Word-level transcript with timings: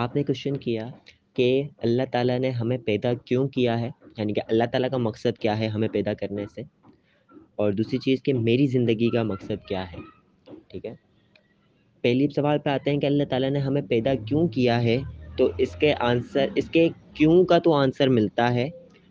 آپ 0.00 0.16
نے 0.16 0.22
کوشچن 0.22 0.56
کیا 0.56 0.88
کہ 1.34 1.62
اللہ 1.78 2.02
تعالیٰ 2.12 2.38
نے 2.38 2.50
ہمیں 2.50 2.78
پیدا 2.78 3.12
کیوں 3.14 3.48
کیا 3.48 3.80
ہے؟ 3.80 3.90
یعنی 4.16 4.32
کہ 4.32 4.40
اللہ 4.48 4.64
تعالیٰ 4.64 4.90
کا 4.90 4.96
مقصد 4.96 5.38
کیا 5.38 5.58
ہے 5.58 5.66
ہمیں 5.66 5.88
پیدا 5.88 6.14
کرنے 6.14 6.44
سے؟ 6.54 6.62
اور 7.56 7.72
دوسری 7.72 7.98
چیز 7.98 8.22
کہ 8.22 8.32
میری 8.34 8.66
زندگی 8.66 9.10
کا 9.10 9.22
مقصد 9.22 9.66
کیا 9.68 9.84
ہے؟ 9.92 9.96
ٹھیک 10.68 10.86
ہے؟ 10.86 10.94
پہلی 12.02 12.28
سوال 12.28 12.58
پہ 12.58 12.70
آتے 12.70 12.90
ہیں 12.90 13.00
کہ 13.00 13.06
اللہ 13.06 13.24
تعالیٰ 13.24 13.50
نے 13.50 13.58
ہمیں 13.58 13.82
پیدا 13.82 14.14
کیوں 14.14 14.48
کیا 14.48 14.82
ہے؟ 14.82 14.98
تو 15.36 15.48
اس 15.58 15.76
کے 15.76 15.94
آنسر 16.00 16.46
اس 16.54 16.70
کے 16.70 16.88
کیوں 17.14 17.44
کا 17.44 17.58
تو 17.58 17.72
آنسر 17.72 18.08
ملتا 18.08 18.54
ہے، 18.54 18.68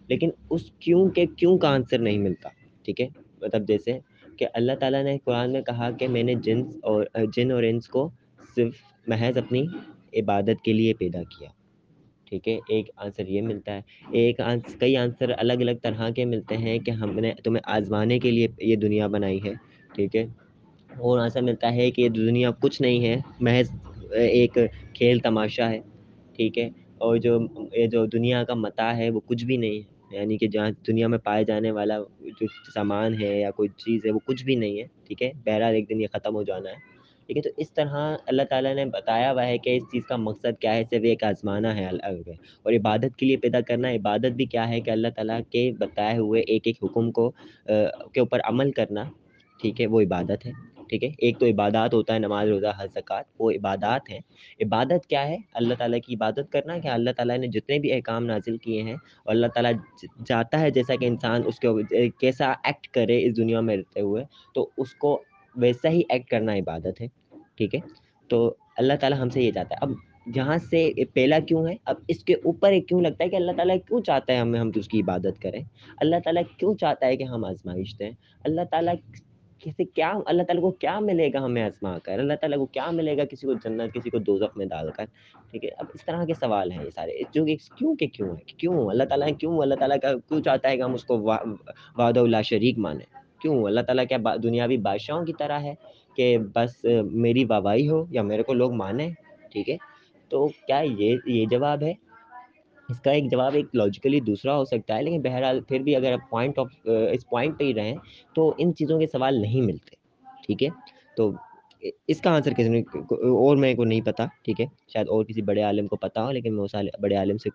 لیکن 0.07 0.29
اس 0.49 0.71
کیوں 0.79 1.09
کے 1.09 1.25
کیوں 1.25 1.57
کا 1.57 1.69
آنسر 1.69 1.99
نہیں 1.99 2.17
ملتا، 2.17 2.49
ٹھیک 2.83 3.01
ہے؟ 3.01 3.07
مطلب 3.41 3.67
جیسے 3.67 3.99
کہ 4.37 4.47
اللہ 4.53 4.71
تعالیٰ 4.79 5.03
نے 5.03 5.17
قرآن 5.25 5.53
میں 5.53 5.61
کہا 5.61 5.91
کہ 5.91 6.07
میں 6.07 6.23
نے 6.23 6.35
جنس 6.35 6.77
اور، 6.83 7.05
جن 7.33 7.51
اور 7.51 7.63
انس 7.63 7.87
کو 7.87 8.09
صرف 8.55 8.73
محض 9.07 9.37
اپنی 9.37 9.63
عبادت 10.13 10.63
کے 10.63 10.73
لیے 10.73 10.93
پیدا 10.93 11.19
کیا۔ 11.23 11.49
ٹھیک 12.25 12.47
ہے؟ 12.47 12.59
ایک 12.69 12.89
آنسر 12.95 13.27
یہ 13.27 13.41
ملتا 13.41 13.75
ہے۔ 13.75 13.81
ایک 14.11 14.39
آنسر 14.41 14.79
کئی 14.79 14.97
آنسر 14.97 15.31
الگ 15.37 15.53
الگ 15.53 15.71
طرح 15.83 16.09
کے 16.09 16.25
ملتے 16.25 16.57
ہیں 16.57 16.79
کہ 16.79 16.91
ہم 16.91 17.19
نے 17.19 17.33
تمہیں 17.43 17.61
آزمانے 17.65 18.19
کے 18.19 18.31
لیے 18.31 18.47
یہ 18.57 18.75
دنیا 18.75 19.07
بنائی 19.07 19.39
ہے۔ 19.43 19.53
ٹھیک 19.93 20.15
ہے؟ 20.15 20.23
اور 20.99 21.19
آنسر 21.19 21.41
ملتا 21.41 21.73
ہے 21.73 21.91
کہ 21.91 22.01
یہ 22.01 22.09
دنیا 22.09 22.51
کچھ 22.61 22.81
نہیں 22.81 23.05
ہے، 23.05 23.15
محض 23.39 23.69
ایک 24.11 24.57
کھیل 24.93 25.19
تماشا 25.19 25.69
ہے۔ 25.69 25.79
ٹھیک 26.35 26.57
ہے؟ 26.57 26.69
اور 26.97 27.17
جو، 27.17 27.39
یہ 27.73 27.87
جو 27.87 28.05
دنیا 28.05 28.43
کا 28.43 28.53
متا 28.53 28.97
ہے 28.97 29.09
وہ 29.09 29.19
کچھ 29.25 29.45
بھی 29.45 29.57
نہیں 29.57 29.77
ہے۔ 29.77 29.99
یعنی 30.11 30.37
کہ 30.37 30.47
جہاں 30.47 30.69
دنیا 30.87 31.07
میں 31.07 31.17
پائے 31.17 31.43
جانے 31.43 31.71
والا 31.71 31.97
جو 32.19 32.45
سامان 32.73 33.21
ہے 33.21 33.39
یا 33.39 33.51
کوئی 33.51 33.69
چیز 33.77 34.05
ہے 34.05 34.11
وہ 34.11 34.19
کچھ 34.25 34.45
بھی 34.45 34.55
نہیں 34.55 34.79
ہے۔ 34.79 34.87
ٹھیک 35.07 35.23
ہے؟ 35.23 35.31
بہرحال 35.45 35.73
ایک 35.73 35.89
دن 35.89 36.01
یہ 36.01 36.07
ختم 36.13 36.35
ہو 36.35 36.43
جانا 36.43 36.69
ہے۔ 36.69 36.98
ٹھیک 37.29 37.37
ہے، 37.37 37.41
تو 37.41 37.49
اس 37.61 37.71
طرح 37.73 38.15
اللہ 38.25 38.43
تعالیٰ 38.49 38.73
نے 38.75 38.85
بتایا 38.93 39.31
ہوا 39.31 39.45
ہے 39.45 39.57
کہ 39.57 39.75
اس 39.77 39.83
چیز 39.91 40.05
کا 40.07 40.15
مقصد 40.17 40.59
کیا 40.61 40.73
ہے، 40.75 40.83
صرف 40.89 41.03
ایک 41.05 41.23
آزمانا 41.23 41.75
ہے 41.75 41.85
اور 41.85 42.73
عبادت 42.73 43.15
کے 43.17 43.25
لیے 43.25 43.37
پیدا 43.37 43.59
کرنا، 43.67 43.89
عبادت 43.91 44.35
بھی 44.35 44.45
کیا 44.45 44.67
ہے 44.69 44.79
کہ 44.81 44.91
اللہ 44.91 45.07
تعالیٰ 45.15 45.39
کے 45.51 45.71
بتائے 45.79 46.17
ہوئے 46.17 46.41
ایک 46.41 46.67
ایک 46.67 46.83
حکم 46.83 47.11
کو 47.11 47.29
کے 48.13 48.19
اوپر 48.19 48.39
عمل 48.45 48.71
کرنا، 48.71 49.03
ٹھیک 49.59 49.81
ہے، 49.81 49.87
وہ 49.87 50.01
عبادت 50.01 50.45
ہے، 50.45 50.51
ٹھیک 50.89 51.03
ہے۔ 51.03 51.09
ایک 51.17 51.39
تو 51.39 51.45
عبادات 51.45 51.93
ہوتا 51.93 52.13
ہے، 52.13 52.19
نماز، 52.19 52.47
روزہ، 52.49 52.71
حج، 52.77 52.89
زکوٰۃ، 52.95 53.23
وہ 53.39 53.51
عبادات 53.51 54.09
ہیں۔ 54.09 54.19
عبادت 54.65 55.05
کیا 55.07 55.27
ہے؟ 55.27 55.37
اللہ 55.53 55.73
تعالیٰ 55.79 55.99
کی 56.05 56.15
عبادت 56.15 56.51
کرنا 56.51 56.77
کہ 56.77 56.87
اللہ 56.87 57.11
تعالیٰ 57.17 57.37
نے 57.37 57.47
جتنے 57.55 57.79
بھی 57.79 57.91
احکام 57.93 58.25
نازل 58.25 58.57
کیے 58.57 58.81
ہیں 58.83 58.93
اور 58.93 59.33
اللہ 59.35 59.47
تعالیٰ 59.55 59.71
چاہتا 60.27 60.59
ہے 60.59 60.69
جیسا 60.71 60.95
کہ 60.95 61.05
انسان 61.05 61.41
اس 61.47 61.59
کے 61.59 62.09
کیسا 62.19 62.51
ایکٹ 62.63 62.87
کرے 62.93 63.23
اس 63.25 63.37
دنیا 63.37 63.61
میں 63.61 63.77
رہتے 63.77 64.01
ہوئے، 64.01 64.23
تو 64.55 64.69
اس 64.77 64.95
کو 64.95 65.19
ویسا 65.55 65.89
ہی 65.89 66.01
ایکٹ 66.09 66.29
کرنا 66.29 66.53
عبادت 66.55 67.01
ہے، 67.01 67.07
ٹھیک 67.57 67.75
ہے؟ 67.75 67.79
تو 68.29 68.53
اللہ 68.77 68.93
تعالیٰ 68.99 69.19
ہم 69.19 69.29
سے 69.29 69.41
یہ 69.41 69.51
چاہتا 69.51 69.75
ہے، 69.75 69.79
اب 69.81 69.91
جہاں 70.33 70.57
سے 70.69 70.91
پہلا 71.13 71.39
کیوں 71.47 71.65
ہے، 71.67 71.75
اب 71.85 71.95
اس 72.07 72.23
کے 72.23 72.33
اوپر 72.33 72.71
ایک 72.71 72.87
کیوں 72.87 73.01
لگتا 73.01 73.23
ہے 73.23 73.29
کہ 73.29 73.35
اللہ 73.35 73.51
تعالیٰ 73.57 73.75
کیوں 73.87 74.01
چاہتا 74.01 74.33
ہے 74.33 74.37
ہمیں 74.37 74.59
ہم 74.59 74.71
اس 74.75 74.87
کی 74.87 74.99
عبادت 75.01 75.41
کریں؟ 75.41 75.61
اللہ 75.97 76.15
تعالیٰ 76.23 76.43
کیوں 76.57 76.73
چاہتا 76.77 77.07
ہے 77.07 77.17
کہ 77.17 77.23
ہم 77.23 77.45
آزمائش 77.45 77.97
دیں 77.99 78.11
اللہ 78.43 78.61
تعالیٰ 78.71 78.93
کسی 79.61 79.83
کیا، 79.85 80.11
اللہ 80.25 80.43
تعالیٰ 80.43 80.61
کو 80.63 80.71
کیا 80.71 80.99
ملے 80.99 81.27
گا 81.33 81.43
ہمیں 81.45 81.61
آزما 81.63 81.97
کر؟ 82.03 82.19
اللہ 82.19 82.33
تعالیٰ 82.41 82.57
کو 82.59 82.65
کیا 82.65 82.89
ملے 82.91 83.15
گا 83.17 83.25
کسی 83.25 83.47
کو 83.47 83.53
جنت، 83.63 83.93
کسی 83.93 84.09
کو 84.09 84.19
دوزخ 84.19 84.57
میں 84.57 84.65
ڈال 84.65 84.89
کر؟ 84.95 85.05
ٹھیک 85.51 85.63
ہے؟ 85.65 85.69
اب 85.77 85.85
اس 85.93 86.05
طرح 86.05 86.23
کے 86.25 86.33
سوال 86.33 86.71
ہیں 86.71 86.83
یہ 86.85 86.89
سارے، 86.95 87.21
جو 87.33 87.45
کہ 87.45 87.55
کیوں 87.77 87.95
کہ 87.95 88.07
کیوں 88.07 88.29
ہے 88.29 88.53
کیوں؟ 88.57 88.89
اللہ 88.89 89.03
تعالیٰ 89.03 89.29
کیوں، 89.39 89.57
اللہ 89.61 89.75
تعالیٰ 89.75 89.97
کا 90.01 90.13
کیوں 90.17 90.41
چاہتا 90.41 90.69
ہے 90.69 90.77
کہ 90.77 90.81
ہم 90.81 90.93
اس 90.93 91.03
کو 91.03 91.19
وعد 91.19 92.17
اللہ 92.17 92.41
شریک 92.41 92.77
مانیں؟ 92.77 93.05
کیوں؟ 93.41 93.63
اللہ 93.65 93.81
تعالیٰ 93.81 94.05
کیا 94.07 94.35
دنیاوی 94.43 94.77
بادشاہوں 94.79 95.25
کی 95.25 95.33
طرح 95.39 95.59
ہے 95.59 95.73
کہ 96.15 96.37
بس 96.53 96.85
میری 97.03 97.43
واہوائی 97.49 97.89
ہو 97.89 98.03
یا 98.11 98.21
میرے 98.23 98.43
کو 98.43 98.53
لوگ 98.53 98.73
مانیں 98.75 99.09
ٹھیک 99.51 99.69
ہے؟ 99.69 99.77
تو 100.31 100.47
کیا 100.67 100.79
یہ 100.79 101.15
یہ 101.25 101.45
جواب 101.51 101.83
ہے؟ 101.83 101.93
اس 102.89 102.99
کا 103.01 103.11
ایک 103.11 103.29
جواب 103.31 103.55
ایک 103.55 103.75
لاجیکلی 103.75 104.19
دوسرا 104.19 104.55
ہو 104.57 104.63
سکتا 104.65 104.95
ہے، 104.95 105.01
لیکن 105.03 105.21
بہرحال 105.21 105.59
پھر 105.67 105.79
بھی 105.79 105.95
اگر 105.95 106.13
آپ 106.13 106.29
پوائنٹ 106.29 106.59
آف 106.59 106.67
اس 106.85 107.27
پوائنٹ 107.29 107.57
پہ 107.59 107.63
ہی 107.63 107.73
رہیں 107.73 107.95
تو 108.35 108.53
ان 108.57 108.73
چیزوں 108.75 108.99
کے 108.99 109.07
سوال 109.07 109.41
نہیں 109.41 109.61
ملتے، 109.61 109.95
ٹھیک 110.45 110.63
ہے؟ 110.63 110.69
تو 111.17 111.31
اس 112.07 112.21
کا 112.21 112.33
آنسر 112.35 112.53
کسی 112.53 112.69
نے، 112.69 112.79
اور 112.79 113.57
میرے 113.57 113.75
کو 113.75 113.83
نہیں 113.85 114.01
پتا، 114.05 114.25
ٹھیک 114.43 114.61
ہے؟ 114.61 114.65
شاید 114.93 115.09
اور 115.09 115.25
کسی 115.25 115.41
بڑے 115.41 115.61
عالم 115.61 115.87
کو 115.87 115.95
پتا 115.97 116.23
ہو، 116.25 116.31
لیکن 116.31 116.55
میں 116.55 116.63
اس 116.63 116.75
بڑے 117.01 117.15
عالم 117.15 117.37
سے 117.37 117.49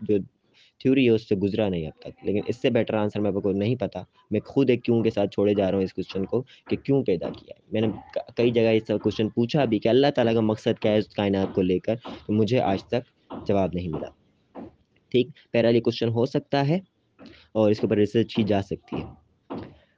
جو 0.00 0.16
تھیوری 0.80 1.04
ہے، 1.04 1.10
اس 1.10 1.28
سے 1.28 1.36
گزرا 1.36 1.68
نہیں 1.68 1.86
اب 1.86 2.00
تک۔ 2.00 2.24
لیکن 2.24 2.40
اس 2.46 2.56
سے 2.56 2.70
بیٹر 2.70 2.94
آنسر 2.94 3.20
میرے 3.20 3.40
کو 3.40 3.52
نہیں 3.52 3.74
پتا۔ 3.74 4.02
میں 4.30 4.40
خود 4.40 4.70
ایک 4.70 4.84
کیوں 4.84 5.02
کے 5.02 5.10
ساتھ 5.10 5.30
چھوڑے 5.30 5.54
جا 5.54 5.70
رہا 5.70 5.78
ہوں 5.78 5.84
اس 5.84 5.94
کوشچن 5.94 6.24
کو 6.24 6.42
کہ 6.70 6.76
کیوں 6.76 7.04
پیدا 7.04 7.28
کیا 7.28 7.54
ہے؟ 7.58 7.62
میں 7.72 7.80
نے 7.80 7.86
کئی 8.36 8.50
جگہ 8.50 8.68
اس 8.68 8.82
کوشچن 9.02 9.28
پوچھا 9.28 9.64
بھی 9.64 9.78
کہ 9.78 9.88
اللہ 9.88 10.06
تعالیٰ 10.14 10.34
کا 10.34 10.40
مقصد 10.40 10.78
کیا 10.80 10.92
ہے 10.92 10.98
اس 10.98 11.08
کائنات 11.08 11.54
کو 11.54 11.62
لے 11.62 11.78
کر؟ 11.78 11.94
تو 12.26 12.32
مجھے 12.32 12.60
آج 12.60 12.84
تک 12.84 13.30
جواب 13.48 13.70
نہیں 13.74 13.88
ملا۔ 13.88 14.08
ٹھیک؟ 15.08 15.28
پہلا 15.52 15.68
یہ 15.68 15.80
کوشچن 15.80 16.08
ہو 16.08 16.26
سکتا 16.26 16.68
ہے 16.68 16.78
اور 17.52 17.70
اس 17.70 17.80
کے 17.80 17.86
اوپر 17.86 17.96
ریسرچ 17.96 18.34
کی 18.34 18.42
جا 18.42 18.62
سکتی 18.62 18.96
ہے۔ 18.96 19.04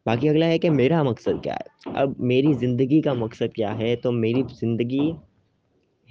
باقی 0.07 0.29
اگلا 0.29 0.47
ہے 0.47 0.59
کہ 0.59 0.71
میرا 0.71 1.03
مقصد 1.03 1.45
کیا 1.45 1.55
ہے؟ 1.55 1.91
اب 1.95 2.13
میری 2.19 2.53
زندگی 2.53 3.01
کا 3.01 3.13
مقصد 3.13 3.53
کیا 3.55 3.79
ہے؟ 3.79 3.97
تو 3.97 4.13
میری 4.13 4.43
زندگی 4.61 5.13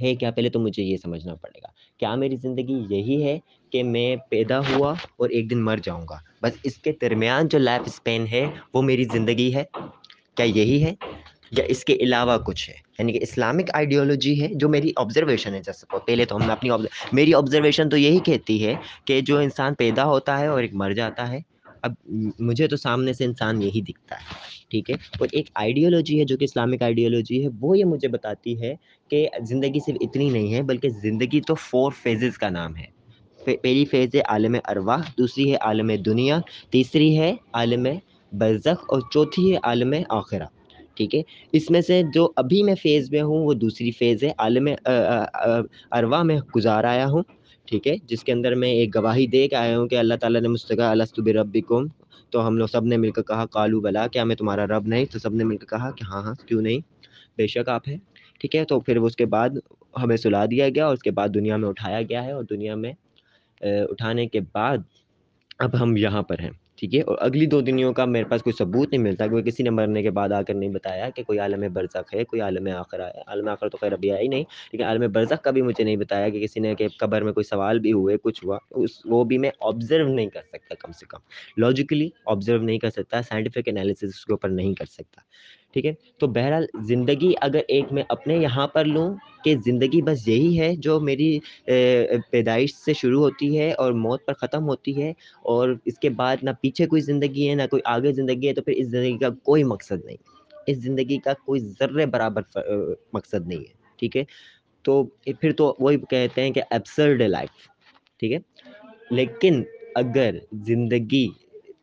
ہے 0.02 0.16
کیا؟ 0.16 0.32
پہلے 0.32 0.50
تو 0.50 0.59
مجھے 0.59 0.84
یہ 0.84 0.98
سمجھنا 0.98 1.36
پڑے 1.36 1.59
گا۔ 1.59 1.81
کیا 2.02 2.16
میری 2.16 2.36
زندگی 2.36 2.86
یہی 2.90 3.24
ہے 3.24 3.40
کہ 3.72 3.84
میں 3.84 4.16
پیدا 4.30 4.60
ہوا 4.60 4.94
اور 5.18 5.30
ایک 5.30 5.50
دن 5.50 5.64
مر 5.64 5.78
جاؤں 5.84 6.06
گا؟ 6.10 6.18
بس 6.42 6.52
اس 6.64 6.78
کے 6.78 6.92
درمیان 7.02 7.48
جو 7.48 7.58
لائف 7.58 7.82
اسپین 7.86 8.26
ہے، 8.32 8.46
وہ 8.74 8.82
میری 8.82 9.04
زندگی 9.04 9.56
ہے۔ 9.56 9.64
کیا 10.36 10.46
یہی 10.46 10.84
ہے؟ 10.84 10.94
یا 11.52 11.64
اس 11.68 11.86
کے 11.86 11.94
علاوہ 11.94 12.38
کچھ 12.38 12.70
ہے؟ 12.70 12.76
یعنی 13.00 13.14
کہ 13.14 13.20
اسلامک 13.22 13.70
آئیڈیالوجی 13.74 14.42
ہے 14.42 14.48
جو 14.52 14.70
میری 14.70 14.92
آبزرویشن 14.96 15.54
ہے، 15.54 15.60
جیسے 15.60 15.98
پہلے 16.06 16.26
تو 16.26 16.36
ہم 16.36 16.52
اپنی 16.52 16.70
میری 17.14 17.34
آبزرویشن 17.34 17.90
تو 17.90 17.98
یہی 17.98 18.20
کہتی 18.20 18.66
ہے 18.66 18.76
کہ 19.06 19.22
جو 19.22 19.38
انسان 19.38 19.74
پیدا 19.74 20.06
ہوتا 20.06 20.40
ہے 20.40 20.48
اور 20.48 20.62
ایک 20.62 20.74
مر 20.74 20.92
جاتا 20.92 21.30
ہے 21.32 21.40
اب 21.84 21.94
مجھے 22.40 22.68
تو 22.68 22.78
سامنے 22.78 23.14
سے 23.14 23.25
انسان 23.25 23.62
یہی 23.62 23.81
دکھتا 23.81 24.16
ہے، 24.16 24.40
ٹھیک 24.69 24.90
ہے؟ 24.90 24.96
اور 25.19 25.28
ایک 25.31 25.50
آئیڈیالوجی 25.56 26.19
ہے 26.19 26.25
جو 26.25 26.38
کہ 26.38 26.44
اسلامک 26.44 26.81
آئیڈیالوجی 26.81 27.44
ہے، 27.44 27.50
وہ 27.59 27.78
یہ 27.78 27.86
مجھے 27.86 28.08
بتاتی 28.08 28.62
ہے 28.62 28.74
کہ 29.12 29.28
زندگی 29.50 29.80
صرف 29.86 29.97
اتنی 30.02 30.30
نہیں 30.30 30.53
ہے 30.53 30.62
بلکہ 30.62 30.90
زندگی 31.02 31.41
تو 31.41 31.56
فور 31.62 31.91
فیزز 32.03 32.38
کا 32.38 32.50
نام 32.50 32.75
ہے۔ 32.75 32.90
پہلی 33.62 33.86
فیز 33.86 34.16
ہے 34.16 34.22
عالم 34.30 34.56
ارواح، 34.68 35.02
دوسری 35.18 35.50
ہے 35.52 35.58
عالم 35.62 35.91
دنیا، 36.06 36.40
تیسری 36.72 37.18
ہے 37.18 37.34
عالم 37.53 37.88
برزخ 38.31 38.84
اور 38.88 39.02
چوتھی 39.12 39.52
ہے 39.52 39.58
عالم 39.64 39.94
آخرہ، 40.09 40.46
ٹھیک 40.96 41.16
ہے؟ 41.16 41.22
اس 41.53 41.70
میں 41.72 41.81
سے 41.81 42.02
جو 42.14 42.31
ابھی 42.36 42.62
میں 42.64 42.75
فیز 42.75 43.12
میں 43.12 43.22
ہوں، 43.22 43.46
وہ 43.46 43.53
دوسری 43.53 43.91
فیز 43.91 44.24
ہے، 44.24 44.31
عالم 44.38 44.68
اروا 45.91 46.22
میں 46.24 46.38
گزار 46.56 46.84
آیا 46.84 47.06
ہوں۔ 47.06 47.24
ٹھیک 47.68 47.88
ہے، 47.88 47.96
جس 48.08 48.24
کے 48.24 48.32
اندر 48.32 48.56
میں 48.56 48.70
ایک 48.70 48.96
گواہی 48.96 49.26
دے 49.28 49.48
کے 49.48 49.56
آیا 49.56 49.78
ہوں 49.78 49.88
کہ 49.88 49.98
اللہ 49.98 50.14
تعالیٰ 50.22 50.42
نے 50.42 50.48
مستقا 50.48 50.90
السطب 50.92 51.28
رب 51.38 51.58
تو 52.34 52.46
ہم 52.48 52.58
لوگ 52.58 52.68
سب 52.68 52.86
نے 52.86 52.98
مل 52.98 53.12
کر 53.12 53.22
کہا 53.22 53.46
کالو 53.52 53.80
بلا، 53.82 54.06
کیا 54.08 54.24
میں 54.24 54.36
تمہارا 54.36 54.66
رب 54.68 54.88
نہیں؟ 54.88 55.06
تو 55.12 55.20
سب 55.20 55.34
نے 55.34 55.44
مل 55.44 55.58
کر 55.58 55.68
کہا 55.70 55.90
کہ 55.92 56.04
ہاں 56.04 56.22
ہاں 56.24 56.34
کیوں 56.48 56.62
نہیں؟ 56.62 56.80
بے 57.38 57.48
شک 57.48 57.70
آپ 57.70 57.88
ہیں، 57.88 57.98
ٹھیک 58.40 58.56
ہے۔ 58.56 58.64
تو 58.66 58.80
پھر 58.80 58.98
اس 58.98 59.16
کے 59.16 59.26
بعد 59.26 59.50
ہمیں 60.04 60.16
سلا 60.18 60.46
دیا 60.52 60.70
گیا 60.70 60.86
اور 60.86 60.94
اس 60.94 61.04
کے 61.04 61.12
بعد 61.12 61.30
دنیا 61.34 61.58
میں 61.58 61.70
اٹھایا 61.70 62.02
گیا 62.02 62.24
ہے 62.24 62.32
اور 62.32 62.44
دنیا 62.44 62.76
میں 62.76 62.94
اٹھانے 63.90 64.26
کے 64.28 64.40
بعد 64.54 64.78
اب 65.60 65.82
ہم 65.82 65.96
یہاں 65.98 66.22
پر 66.22 66.40
ہیں۔ 66.40 66.50
ٹھیک 66.81 66.96
ہے؟ 66.96 67.02
اور 67.02 67.18
اگلی 67.19 67.46
دو 67.46 67.62
دنوں 67.62 67.94
کا 67.94 68.06
میرے 68.06 68.25
پاس 68.25 68.44
کوئی 68.44 68.53
ثبوت 68.58 68.90
نہیں 68.92 69.02
ملتا 69.02 69.28
کہ 69.28 69.42
کسی 69.42 69.64
نے 69.64 69.69
مرنے 69.69 70.02
کے 70.02 70.12
بعد 70.12 70.30
آ 70.30 70.42
کر 70.42 70.53
نہیں 70.53 70.69
بتایا 70.69 71.09
کہ 71.09 71.24
کوئی 71.24 71.40
عالم 71.40 71.74
برزخ 71.74 72.16
ہے، 72.16 72.24
کوئی 72.24 72.42
عالم 72.42 72.68
آخر 72.78 73.00
ہے۔ 73.00 73.22
عالم 73.28 73.47
آخر 73.47 73.69
تو 73.69 73.78
خیر 73.78 73.92
ابھی 73.92 74.12
آیا 74.12 74.22
ہی 74.22 74.28
نہیں، 74.28 74.44
لیکن 74.72 74.84
عالم 74.84 75.12
برزخ 75.12 75.41
کا 75.41 75.52
بھی 75.52 75.62
مجھے 75.62 75.84
نہیں 75.84 75.96
بتایا 75.96 76.30
کہ 76.30 76.40
کسی 76.40 76.59
نے 76.59 76.75
کہ 76.75 76.88
قبر 77.00 77.22
میں 77.22 77.34
کوئی 77.34 77.44
سوال 77.44 77.80
بھی 77.80 77.91
ہوئے، 77.91 78.18
کچھ 78.18 78.46
ہوا۔ 78.46 78.58
اس، 78.72 79.02
وہ 79.06 79.24
بھی 79.24 79.38
میں 79.38 79.50
آبزرو 79.59 80.08
نہیں 80.14 80.30
کر 80.30 80.41
سکتا 80.41 80.75
کم 80.80 80.91
سے 80.91 81.06
کم۔ 81.09 81.20
لاجیکلی 81.58 82.09
آبزرو 82.25 82.62
نہیں 82.62 82.80
کر 82.80 82.90
سکتا 82.90 83.22
سائنٹیفک 83.22 83.70
انالیسس 83.70 84.03
اس 84.03 84.25
کے 84.25 84.34
اوپر 84.34 84.50
نہیں 84.50 84.74
کر 84.74 84.86
سکتا۔ 84.86 85.22
ٹھیک 85.74 85.86
ہے؟ 85.86 85.94
تو 86.18 86.28
بہرحال 86.28 86.66
زندگی 86.84 87.34
اگر 87.42 87.62
ایک 87.68 87.92
میں 87.92 88.04
اپنے 88.09 88.38
یہاں 88.38 88.68
پر 88.68 88.86
لوں 88.86 89.14
کہ 89.44 89.56
زندگی 89.66 90.02
بس 90.02 90.28
یہی 90.28 90.59
ہے 90.59 90.76
جو 90.76 91.00
میری 91.00 91.40
پیدائش 92.32 92.73
سے 92.76 92.94
شروع 92.94 93.22
ہوتی 93.22 93.58
ہے 93.59 93.72
اور 93.73 93.91
موت 93.91 94.26
پر 94.26 94.34
ختم 94.34 94.68
ہوتی 94.68 95.02
ہے 95.02 95.14
اور 95.44 95.76
اس 95.85 95.97
کے 96.00 96.09
بعد 96.09 96.44
نہ 96.44 96.50
پیچھے 96.62 96.85
کوئی 96.85 97.02
زندگی 97.02 97.50
ہے، 97.50 97.56
نہ 97.56 97.68
کوئی 97.72 97.82
آگے 97.85 98.12
زندگی 98.12 98.47
ہے، 98.47 98.53
تو 98.53 98.62
پھر 98.62 98.73
اس 98.73 98.88
زندگی 98.88 99.18
کا 99.18 99.29
کوئی 99.44 99.64
مقصد 99.64 100.06
نہیں۔ 100.06 100.18
اس 100.68 100.78
زندگی 100.78 101.18
کا 101.18 101.34
کوئی 101.46 101.62
ذرے 101.79 102.06
برابر 102.06 102.41
مقصد 103.14 103.47
نہیں 103.47 103.59
ہے، 103.59 103.73
ٹھیک 104.00 104.18
ہے؟ 104.18 104.23
تو 104.85 105.03
پھر 105.40 105.52
تو 105.52 105.76
وہی 105.79 105.97
کہتے 106.09 106.41
ہیں 106.41 106.52
کہ 106.52 106.62
ایبسرڈ 106.70 107.22
لائف 107.22 107.68
ٹھیک 108.20 108.32
ہے؟ 108.32 108.38
لیکن 109.09 109.64
اگر 109.96 110.35
زندگی 110.66 111.28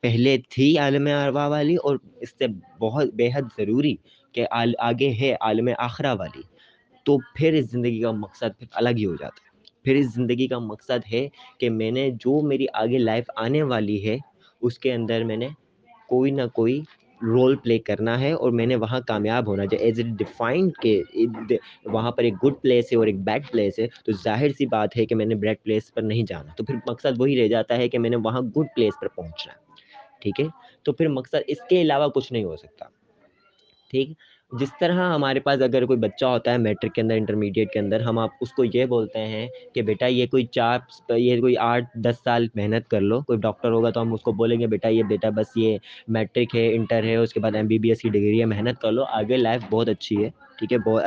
پہلے 0.03 0.37
تھی 0.50 0.77
عالم 0.79 1.06
اروا 1.06 1.47
والی 1.47 1.77
اور 1.77 1.97
اس 2.21 2.31
سے 2.39 2.47
بہت 2.81 3.15
بے 3.15 3.29
حد 3.35 3.43
ضروری 3.56 3.95
کہ 4.35 4.47
آگے 4.79 5.11
ہے 5.21 5.35
عالم 5.41 5.69
آخرہ 5.79 6.15
والی۔ 6.19 6.43
تو 7.06 7.17
پھر 7.35 7.53
اس 7.53 7.71
زندگی 7.71 8.00
کا 8.00 8.11
مقصد 8.12 8.59
پھر 8.59 8.67
الگ 8.73 8.97
ہی 8.97 9.05
ہو 9.06 9.15
جاتا 9.15 9.41
ہے۔ 9.43 9.47
پھر 9.85 9.95
اس 9.95 10.15
زندگی 10.15 10.47
کا 10.47 10.59
مقصد 10.59 11.12
ہے 11.12 11.29
کہ 11.61 11.71
میں 11.71 11.91
نے 11.91 12.11
جو 12.21 12.41
میری 12.43 12.67
آگے 12.75 12.99
لائف 12.99 13.31
آنے 13.37 13.62
والی 13.62 14.09
ہے، 14.09 14.17
اس 14.62 14.79
کے 14.79 14.93
اندر 14.93 15.25
میں 15.25 15.37
نے 15.37 15.49
کوئی 16.09 16.31
نہ 16.31 16.43
کوئی 16.55 16.81
رول 17.23 17.56
پلے 17.56 17.79
کرنا 17.79 18.19
ہے 18.21 18.33
اور 18.33 18.50
میں 18.53 18.67
نے 18.67 18.77
وہاں 18.77 19.00
کامیاب 19.09 19.47
ہونا 19.47 19.67
چاہیے۔ 19.67 19.85
ایز 19.85 19.99
اے 20.00 20.05
ڈیفائنڈ 20.19 20.73
کہ 20.83 21.03
وہاں 21.85 22.11
پر 22.11 22.23
ایک 22.25 22.35
گڈ 22.45 22.55
پلیس 22.62 22.93
ہے 22.93 22.97
اور 22.97 23.06
ایک 23.06 23.19
بیڈ 23.25 23.50
پلیس 23.53 23.79
ہے، 23.79 23.87
تو 24.05 24.12
ظاہر 24.25 24.53
سی 24.59 24.67
بات 24.67 24.97
ہے 24.97 25.06
کہ 25.06 25.15
میں 25.15 25.27
نے 25.27 25.35
بیڈ 25.45 25.56
پلیس 25.62 25.93
پر 25.95 26.03
نہیں 26.03 26.23
جانا۔ 26.29 26.53
تو 26.56 26.65
پھر 26.65 26.75
مقصد 26.91 27.21
وہی 27.21 27.41
رہ 27.43 27.49
جاتا 27.49 27.77
ہے 27.77 27.89
کہ 27.89 27.99
میں 27.99 28.11
نے 28.11 28.17
وہاں 28.25 28.41
گڈ 28.56 28.67
پلیس 28.75 29.00
پر 29.00 29.09
پہنچنا 29.09 29.53
ہے۔ 29.53 29.67
ٹھیک 30.19 30.41
ہے؟ 30.41 30.47
تو 30.82 30.93
پھر 30.93 31.09
مقصد 31.09 31.35
اس 31.47 31.59
کے 31.70 31.82
علاوہ 31.82 32.09
کچھ 32.09 32.32
نہیں 32.32 32.44
ہو 32.44 32.56
سکتا۔ 32.56 32.85
ٹھیک؟ 33.91 34.09
جس 34.61 34.69
طرح 34.81 35.15
ہمارے 35.15 35.41
پاس 35.41 35.62
اگر 35.62 35.85
کوئی 35.85 35.99
بچہ 35.99 36.25
ہوتا 36.25 36.53
ہے 36.53 36.59
میٹرک 36.59 36.94
کے 36.94 37.00
اندر، 37.00 37.15
انٹرمیڈیٹ 37.15 37.73
کے 37.73 37.79
اندر، 37.79 38.00
ہم 38.00 38.19
آپ 38.19 38.31
اس 38.41 38.53
کو 38.53 38.65
یہ 38.75 38.85
بولتے 38.85 39.19
ہیں 39.19 39.49
کہ 39.75 39.82
بیٹا 39.82 40.06
یہ 40.06 40.26
کوئی 40.26 40.47
چار، 40.47 40.79
یہ 41.09 41.41
کوئی 41.41 41.56
آٹھ، 41.56 41.85
دس 41.94 42.15
سال 42.25 42.47
محنت 42.55 42.88
کر 42.88 43.00
لو، 43.00 43.20
کوئی 43.20 43.38
ڈاکٹر 43.38 43.70
ہوگا 43.70 43.91
تو 43.91 44.00
ہم 44.00 44.12
اس 44.15 44.23
کو 44.23 44.32
بولیں 44.32 44.61
گے، 44.61 44.67
بیٹا 44.67 44.88
یہ 44.88 45.03
بیٹا 45.03 45.29
بس 45.31 45.47
یہ 45.56 45.79
میٹرک 46.09 46.56
ہے، 46.56 46.75
انٹر 46.75 47.03
ہے، 47.03 47.17
اس 47.17 47.32
کے 47.32 47.41
بعد 47.41 47.56
ایم 47.56 47.67
بی 47.67 47.79
بی 47.79 47.88
ایس 47.88 48.00
کی 48.00 48.09
ڈگری 48.09 48.41
ہے، 48.41 48.44
محنت 48.44 48.81
کر 48.81 48.93
لو، 48.93 49.05
آگے 49.05 49.37
لائف 49.37 49.62
بہت 49.71 49.88
اچھی 49.88 50.25
ہے۔ 50.25 50.31
ٹھیک 50.58 50.72
ہے، 50.72 50.78
بہت 50.78 51.02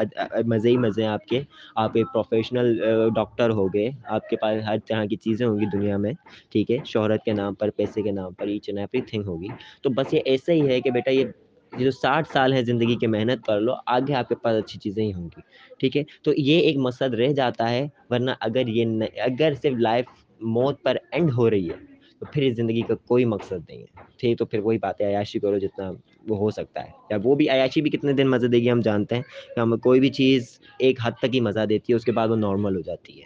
مزے 0.47 0.69
ہی 0.69 0.77
مزے 0.77 1.01
ہیں 1.01 1.09
آپ 1.09 1.25
کے۔ 1.25 1.41
آپ 1.75 1.91
ایک 1.93 2.05
پروفیشنل 2.13 2.77
ڈاکٹر 3.15 3.49
ہو 3.49 3.67
گئے۔ 3.67 3.89
آپ 4.05 4.29
کے 4.29 4.35
پاس 4.35 4.61
ہر 4.67 4.77
طرح 4.87 5.05
کی 5.05 5.15
چیزیں 5.15 5.47
ہوں 5.47 5.59
گی 5.59 5.65
دنیا 5.73 5.97
میں، 5.97 6.13
ٹھیک 6.51 6.71
ہے۔ 6.71 6.77
شہرت 6.85 7.23
کے 7.23 7.33
نام 7.33 7.53
پر، 7.53 7.69
پیسے 7.69 8.01
کے 8.01 8.11
نام 8.11 8.33
پر 8.33 8.47
ایچ 8.47 8.69
اینڈ 8.69 8.79
ایوری 8.79 9.01
تھنگ 9.01 9.23
ہوگی۔ 9.23 9.47
تو 9.81 9.89
بس 9.89 10.13
یہ 10.13 10.19
ایسا 10.25 10.51
ہی 10.51 10.67
ہے 10.67 10.81
کہ 10.81 10.91
بیٹا، 10.91 11.11
یہ 11.11 11.25
یہ 11.71 11.83
جو 11.85 11.91
ساٹھ 11.91 12.27
سال 12.33 12.53
ہے 12.53 12.63
زندگی 12.63 12.95
کی 12.95 13.07
محنت 13.07 13.45
کر 13.45 13.59
لو، 13.59 13.73
آگے 13.85 14.13
آپ 14.13 14.29
کے 14.29 14.35
پاس 14.35 14.63
اچھی 14.63 14.79
چیزیں 14.79 15.03
ہی 15.05 15.13
ہوں 15.13 15.23
گی، 15.25 15.41
ٹھیک 15.79 15.97
ہے۔ 15.97 16.03
تو 16.23 16.31
یہ 16.37 16.59
ایک 16.59 16.77
مقصد 16.77 17.13
رہ 17.13 17.31
جاتا 17.33 17.69
ہے، 17.69 17.87
ورنہ 18.09 18.31
اگر 18.39 18.67
یہ 18.67 18.85
اگر 19.17 19.53
صرف 19.61 19.77
لائف 19.79 20.05
موت 20.41 20.81
پر 20.83 20.97
اینڈ 21.11 21.31
ہو 21.37 21.49
رہی 21.49 21.69
ہے 21.69 21.90
تو 22.21 22.27
پھر 22.33 22.41
اس 22.41 22.55
زندگی 22.55 22.81
کا 22.81 22.95
کوئی 22.95 23.25
مقصد 23.25 23.69
نہیں 23.69 23.79
ہے۔ 23.79 23.85
ٹھیک 24.17 24.37
تو 24.37 24.45
پھر 24.45 24.59
وہی 24.59 24.77
بات 24.77 25.01
ہے 25.01 25.05
عیاشی 25.05 25.39
کرو 25.39 25.57
جتنا 25.57 25.91
وہ 26.27 26.37
ہو 26.37 26.49
سکتا 26.51 26.83
ہے۔ 26.83 26.89
یا 27.09 27.17
وہ 27.23 27.35
بھی 27.35 27.49
عیاشی 27.49 27.81
بھی 27.81 27.91
کتنے 27.91 28.13
دن 28.13 28.29
مزہ 28.29 28.47
دے 28.47 28.57
گی 28.57 28.71
ہم 28.71 28.79
جانتے 28.79 29.15
ہیں 29.15 29.21
کہ 29.55 29.59
ہمیں 29.59 29.77
کوئی 29.77 29.99
بھی 29.99 30.09
چیز 30.09 30.59
ایک 30.79 30.99
حد 31.03 31.11
تک 31.11 31.35
ہی 31.35 31.39
مزہ 31.39 31.65
دیتی 31.65 31.93
ہے، 31.93 31.95
اس 31.95 32.05
کے 32.05 32.11
بعد 32.11 32.27
وہ 32.27 32.35
نارمل 32.35 32.75
ہو 32.75 32.81
جاتی 32.81 33.19
ہے۔ 33.19 33.25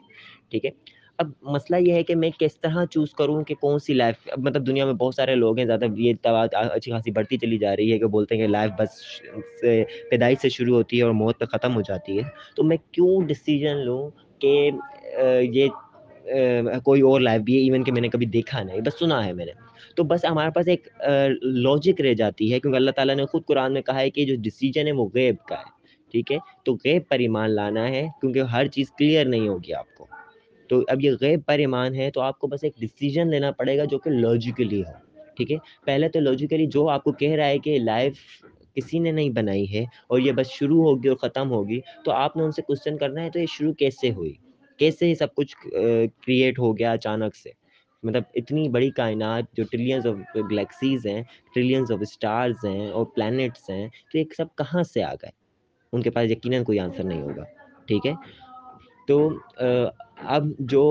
ٹھیک 0.50 0.66
ہے؟ 0.66 0.70
اب 1.18 1.32
مسئلہ 1.42 1.90
یہ 1.90 1.94
ہے 1.94 2.04
کہ 2.04 2.16
میں 2.16 2.30
کس 2.40 2.60
طرح 2.62 2.86
چوز 2.86 3.14
کروں 3.14 3.44
کہ 3.44 3.56
کون 3.56 3.80
سی 3.80 3.94
لائف 3.94 4.16
اب 4.32 4.40
مطلب 4.40 4.68
دنیا 4.68 4.86
میں 4.86 4.94
بہت 4.94 5.16
سارے 5.16 5.36
لوگ 5.36 5.58
ہیں، 5.58 5.66
زیادہ 5.66 5.86
یہ 5.96 6.14
اچھی 6.24 6.92
خاصی 6.92 7.12
بڑھتی 7.12 7.38
چلی 7.38 7.58
جا 7.58 7.76
رہی 7.76 7.94
ہے 7.94 8.00
کہ 8.00 8.06
بولتے 8.06 8.36
ہیں 8.36 8.42
کہ 8.42 8.48
لائف 8.48 8.72
بس 8.80 8.90
سے 9.62 9.84
پیدائش 10.10 10.38
سے 10.42 10.50
شروع 10.50 10.76
ہوتی 10.76 10.98
ہے 10.98 11.04
اور 11.04 11.12
موت 11.12 11.40
پہ 11.40 11.46
ختم 11.46 11.76
ہو 11.76 11.82
جاتی 11.82 12.18
ہے۔ 12.18 12.24
تو 12.56 12.64
میں 12.64 12.78
کیوں 12.92 13.22
ڈسیزن 13.22 13.78
لوں 13.78 14.10
کہ 14.40 14.70
یہ 15.42 15.68
کوئی 16.84 17.02
اور 17.02 17.22
لائف 17.22 17.42
بھی 17.42 17.56
ہے 17.56 17.62
ایون 17.62 17.84
کہ 17.84 17.92
میں 17.92 18.02
نے 18.02 18.10
کبھی 18.10 18.26
دیکھا 18.26 18.62
نہیں، 18.64 18.82
بس 18.82 19.00
سنا 19.00 19.26
ہے 19.26 19.34
میں 19.34 19.46
نے۔ 19.46 19.52
تو 19.96 20.04
بس 20.04 20.26
ہمارے 20.26 20.52
پاس 20.52 20.68
ایک 20.68 20.88
لاجک 21.42 22.02
رہ 22.02 22.14
جاتی 22.14 22.52
ہے، 22.54 22.60
کیونکہ 22.60 22.78
اللہ 22.78 22.92
تعالیٰ 22.92 23.16
نے 23.16 23.26
خود 23.26 23.46
قرآن 23.46 23.74
میں 23.74 23.82
کہا 23.82 24.00
ہے 24.00 24.10
کہ 24.10 24.26
جو 24.26 24.36
ڈسیجن 24.44 24.88
ہے 24.88 24.92
وہ 24.92 25.08
غیب 25.14 25.36
کا 25.48 25.56
ہے، 25.56 25.74
ٹھیک 26.14 26.32
ہے؟ 26.32 26.38
تو 26.66 26.74
غیب 26.86 27.08
پر 27.10 27.20
ایمان 27.20 27.52
لانا 27.52 27.88
ہے، 27.90 28.06
کیونکہ 28.22 28.40
ہر 28.54 28.68
چیز 28.68 28.92
کلیئر 28.92 29.26
نہیں 29.26 29.48
ہوگی 29.48 29.74
آپ 29.74 29.94
کو۔ 29.98 30.06
تو 30.70 30.82
اب 30.88 31.02
یہ 31.02 31.12
غیب 31.22 31.46
پر 31.46 31.60
ایمان 31.60 31.96
ہے، 31.96 32.10
تو 32.12 32.22
آپ 32.22 32.40
کو 32.40 32.48
بس 32.48 32.64
ایک 32.64 32.80
ڈسیجن 32.82 33.30
لینا 33.30 33.52
پڑے 33.52 33.78
گا 33.78 33.84
جو 33.84 34.00
کہ 34.00 34.10
لاجیکلی 34.10 34.82
ہو، 34.82 34.92
ٹھیک 35.38 35.52
ہے؟ 35.52 35.58
پہلے 35.86 36.10
تو 36.10 36.20
لاجیکلی 36.20 36.66
جو 36.68 36.88
آپ 36.90 37.04
کو 37.04 37.12
کہہ 37.12 37.32
رہا 37.32 37.48
ہے 37.48 37.60
کہ 37.60 37.78
لائف 37.80 38.18
کسی 38.76 39.00
نے 39.00 39.12
نہیں 39.12 39.30
بنائی 39.30 39.74
ہے، 39.74 39.84
اور 40.08 40.20
یہ 40.20 40.32
بس 40.32 40.50
شروع 40.50 40.84
ہوگی 40.84 41.10
اور 41.10 41.18
ختم 41.18 41.52
ہوگی، 41.52 41.80
تو 42.06 42.12
آپ 42.12 42.38
نے 42.38 42.44
ان 42.44 42.52
سے 42.52 42.62
کوشچن 42.62 42.98
کرنا 42.98 43.24
ہے، 43.24 43.30
تو 43.30 43.40
یہ 43.40 43.46
شروع 43.50 43.74
کیسے 43.74 44.12
ہوئی؟ 44.12 44.34
کیسے 44.80 45.08
یہ 45.08 45.16
سب 45.16 45.34
کچھ 45.36 45.56
کریٹ 45.58 46.60
ہو 46.60 46.78
گیا 46.78 46.92
اچانک 46.92 47.36
سے؟ 47.36 47.50
مطلب 48.04 48.24
اتنی 48.36 48.68
بڑی 48.70 48.90
کائنات 48.96 49.56
جو 49.58 49.64
ٹریلینز 49.72 50.08
آف 50.08 50.36
گلیکسیز 50.52 51.06
ہیں 51.08 51.22
ٹریلینز 51.54 51.92
آف 51.92 52.00
اسٹارز 52.02 52.66
ہیں 52.66 52.90
اور 52.90 53.06
پلانٹس 53.16 53.70
ہیں، 53.70 53.88
تو 54.12 54.18
یہ 54.18 54.24
سب 54.38 54.56
کہاں 54.58 54.84
سے 54.84 55.04
آ 55.04 55.14
گئے؟ 55.14 55.32
ان 55.94 56.02
کے 56.02 56.10
پاس 56.10 56.32
یقیناً 56.32 56.64
کوئی 56.64 56.80
آنسر 56.80 57.04
نہیں 57.04 57.22
ہوگا، 57.22 57.44
ٹھیک 57.88 58.06
ہے؟ 58.06 58.14
تو 59.08 59.18
اب 60.28 60.46
جو 60.72 60.84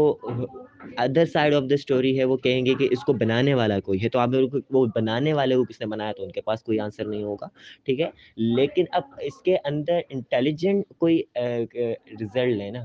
other 0.98 1.26
side 1.26 1.54
of 1.54 1.62
the 1.70 1.75
story 1.75 2.19
ہے، 2.19 2.25
وہ 2.25 2.37
کہیں 2.37 2.64
گے 2.66 2.75
کہ 2.78 2.88
اس 2.92 3.04
کو 3.04 3.12
بنانے 3.12 3.54
والا 3.54 3.78
کوئی 3.80 4.02
ہے، 4.02 4.08
تو 4.08 4.19
آپ 4.19 4.30
وہ 4.70 4.84
بنانے 4.94 5.32
والے 5.32 5.56
کو 5.56 5.64
کس 5.64 5.80
نے 5.80 5.87
بنایا، 5.87 6.12
تو 6.12 6.22
ان 6.25 6.30
کے 6.32 6.40
پاس 6.40 6.62
کوئی 6.62 6.78
آنسر 6.80 7.04
نہیں 7.04 7.22
ہوگا، 7.22 7.48
ٹھیک 7.84 8.00
ہے؟ 8.00 8.10
لیکن 8.37 8.84
اب 8.92 9.14
اس 9.20 9.40
کے 9.44 9.56
اندر 9.64 10.00
انٹیلیجنٹ 10.08 10.84
کوئی 10.98 11.22
رزلٹ 11.37 12.56
لیں 12.56 12.70
نا، 12.70 12.84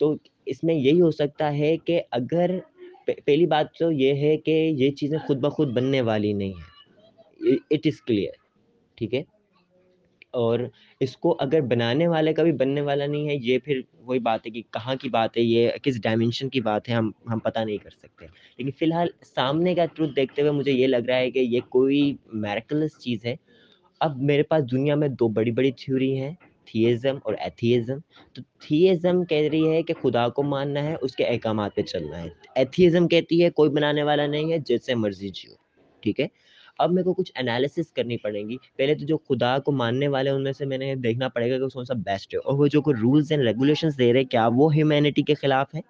تو 0.00 0.14
اس 0.48 0.64
میں 0.64 0.74
یہی 0.74 1.00
ہو 1.00 1.10
سکتا 1.10 1.58
ہے 1.58 1.76
کہ 1.76 2.02
اگر 2.10 2.50
پہلی 3.24 3.46
بات 3.46 3.66
تو 3.78 3.92
یہ 3.92 4.14
ہے 4.14 4.36
کہ 4.36 4.50
یہ 4.50 4.90
چیزیں 4.90 5.18
خود 5.18 5.38
بخود 5.38 5.68
بننے 5.68 6.00
والی 6.00 6.32
نہیں 6.32 6.48
ہیں۔ 6.48 6.78
اٹ 7.70 7.80
از 7.84 8.02
کلیئر 8.02 8.32
ٹھیک 8.94 9.14
ہے؟ 9.14 9.22
اور 10.30 10.58
اس 11.00 11.16
کو 11.16 11.36
اگر 11.40 11.60
بنانے 11.60 12.08
والے 12.08 12.32
کا 12.34 12.42
بھی 12.42 12.52
بننے 12.52 12.80
والا 12.80 13.06
نہیں 13.06 13.28
ہے، 13.28 13.34
یہ 13.42 13.58
پھر 13.58 13.80
وہی 13.98 14.18
بات 14.18 14.46
ہے 14.46 14.50
کہ 14.50 14.62
کہاں 14.70 14.94
کی 14.94 15.08
بات 15.08 15.36
ہے، 15.36 15.42
یہ 15.42 15.70
کس 15.82 16.02
ڈائمینشن 16.02 16.48
کی 16.48 16.60
بات 16.60 16.88
ہے، 16.88 16.94
ہم 16.94 17.10
ہم 17.32 17.38
پتہ 17.38 17.58
نہیں 17.58 17.76
کر 17.76 17.90
سکتے۔ 17.90 18.26
لیکن 18.58 18.70
فی 18.70 18.84
الحال 18.84 19.08
سامنے 19.34 19.74
کا 19.74 19.84
ٹروتھ 19.86 20.16
دیکھتے 20.16 20.42
ہوئے 20.42 20.52
مجھے 20.52 20.72
یہ 20.72 20.86
لگ 20.86 20.96
رہا 20.96 21.16
ہے 21.16 21.30
کہ 21.30 21.38
یہ 21.38 21.60
کوئی 21.68 22.16
میریکلس 22.32 22.98
چیز 22.98 23.24
ہے۔ 23.24 23.36
اب 24.00 24.22
میرے 24.22 24.42
پاس 24.42 24.72
دنیا 24.72 24.94
میں 24.94 25.08
دو 25.08 25.28
بڑی 25.28 25.50
بڑی 25.50 25.70
تھیوری 25.70 26.18
ہیں۔ 26.18 26.34
تھیزم 26.72 27.18
اور 27.24 27.34
ایتھیزم 27.38 27.98
تو 28.32 28.42
تھیزم 28.60 29.24
کہہ 29.24 29.48
رہی 29.52 29.68
ہے 29.68 29.82
کہ 29.82 29.94
خدا 30.02 30.28
کو 30.28 30.42
ماننا 30.42 30.82
ہے، 30.82 30.94
اس 31.00 31.16
کے 31.16 31.24
احکامات 31.24 31.74
پہ 31.74 31.82
چلنا 31.82 32.22
ہے۔ 32.22 32.28
ایتھیزم 32.54 33.08
کہتی 33.08 33.44
ہے، 33.44 33.50
کوئی 33.50 33.70
بنانے 33.70 34.02
والا 34.02 34.26
نہیں 34.26 34.52
ہے، 34.52 34.58
جیسے 34.58 34.94
مرضی 34.94 35.28
جیو، 35.28 35.52
ٹھیک 36.00 36.20
ہے؟ 36.20 36.26
اب 36.78 36.92
میرے 36.92 37.04
کو 37.04 37.14
کچھ 37.14 37.32
انالیسس 37.36 37.92
کرنی 37.92 38.16
پڑیں 38.16 38.48
گی۔ 38.48 38.56
پہلے 38.76 38.94
تو 38.94 39.06
جو 39.06 39.18
خدا 39.18 39.58
کو 39.58 39.72
ماننے 39.72 40.08
والے 40.08 40.30
ان 40.30 40.42
میں 40.42 40.52
سے 40.52 40.64
میں 40.64 40.78
نے 40.78 40.94
دیکھنا 40.94 41.28
پڑے 41.28 41.50
گا 41.50 41.58
کہ 41.58 41.68
کون 41.68 41.84
سا 41.84 41.94
بیسٹ 41.94 42.34
ہے۔ 42.34 42.38
اور 42.38 42.58
وہ 42.58 42.66
جو 42.66 42.82
کوئی 42.82 42.96
رولس 42.96 43.30
اینڈ 43.30 43.46
ریگولیشنس 43.46 43.98
دے 43.98 44.12
رہے 44.12 44.24
کیا 44.24 44.48
وہ 44.54 44.74
ہیومینٹی 44.74 45.22
کے 45.22 45.34
خلاف 45.34 45.74
ہیں؟ 45.74 45.82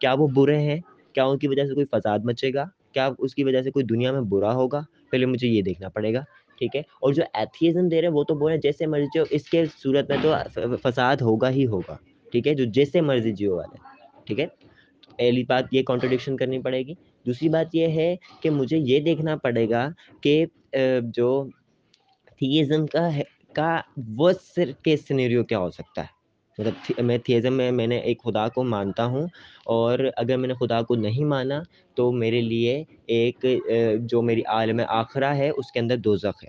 کیا 0.00 0.12
وہ 0.12 0.26
برے 0.26 0.58
ہیں؟ 0.58 0.80
کیا 1.12 1.24
ان 1.24 1.38
کی 1.38 1.48
وجہ 1.48 1.64
سے 1.64 1.74
کوئی 1.74 1.86
فساد 1.86 2.18
مچے 2.24 2.54
گا؟ 2.54 2.64
کیا 2.92 3.10
اس 3.18 3.34
کی 3.34 3.44
وجہ 3.44 3.62
سے 3.62 3.70
کوئی 3.70 3.84
دنیا 3.84 4.12
میں 4.12 4.20
برا 4.20 4.54
ہوگا؟ 4.54 4.80
پہلے 5.10 5.26
مجھے 5.26 5.48
یہ 5.48 5.62
دیکھنا 5.62 5.88
پڑے 5.88 6.14
گا۔ 6.14 6.22
ٹھیک 6.62 6.76
ہے؟ 6.76 6.80
اور 7.00 7.12
جو 7.12 7.22
ایتھیزم 7.34 7.88
دے 7.88 8.00
رہے 8.00 8.08
ہیں 8.08 8.14
وہ 8.14 8.22
تو 8.24 8.34
بول 8.34 8.48
رہے 8.48 8.54
ہیں 8.54 8.60
جیسے 8.62 8.86
مرضی 8.86 9.18
ہو 9.18 9.24
اس 9.30 9.48
کے 9.50 9.64
صورت 9.82 10.10
میں 10.10 10.18
تو 10.22 10.32
فساد 10.82 11.16
ہوگا 11.20 11.50
ہی 11.50 11.66
ہوگا، 11.66 11.96
ٹھیک 12.32 12.46
ہے؟ 12.46 12.54
جو 12.54 12.64
جیسے 12.74 13.00
مرضی 13.00 13.32
جیو 13.32 13.56
والے، 13.56 13.78
ٹھیک 14.26 14.40
ہے؟ 14.40 14.46
پہلی 15.18 15.42
بات 15.44 15.72
یہ 15.72 15.82
کانٹروڈکشن 15.82 16.36
کرنی 16.36 16.58
پڑے 16.58 16.82
گی۔ 16.82 16.94
دوسری 17.26 17.48
بات 17.48 17.74
یہ 17.74 17.88
ہے 17.88 18.14
کہ 18.40 18.50
مجھے 18.50 18.78
یہ 18.78 19.00
دیکھنا 19.00 19.36
پڑے 19.36 19.68
گا 19.70 19.88
کہ 20.20 20.44
جو 21.16 21.28
تھیزم 22.40 22.86
کا 22.86 23.14
ہے، 23.16 23.22
کا 23.52 23.80
وہ 24.16 24.32
سر 24.54 24.70
کے 24.84 24.96
سینیریو 24.96 25.44
کیا 25.44 25.58
ہو 25.58 25.70
سکتا 25.70 26.02
ہے؟ 26.02 26.20
مطلب 26.58 27.00
میں 27.02 27.18
تھیزم 27.18 27.54
میں 27.54 27.70
میں 27.72 27.86
نے 27.86 27.98
ایک 27.98 28.22
خدا 28.22 28.48
کو 28.48 28.64
مانتا 28.64 29.04
ہوں 29.04 29.26
اور 29.74 29.98
اگر 30.16 30.36
میں 30.36 30.48
نے 30.48 30.54
خدا 30.54 30.80
کو 30.82 30.94
نہیں 30.94 31.24
مانا 31.24 31.60
تو 31.96 32.10
میرے 32.12 32.40
لیے 32.40 32.82
ایک 33.06 33.44
جو 34.00 34.22
میری 34.22 34.42
عالم 34.46 34.80
آخرہ 34.88 35.34
ہے، 35.34 35.48
اس 35.50 35.72
کے 35.72 35.80
اندر 35.80 35.96
دوزخ 35.96 36.44
ہے۔ 36.44 36.48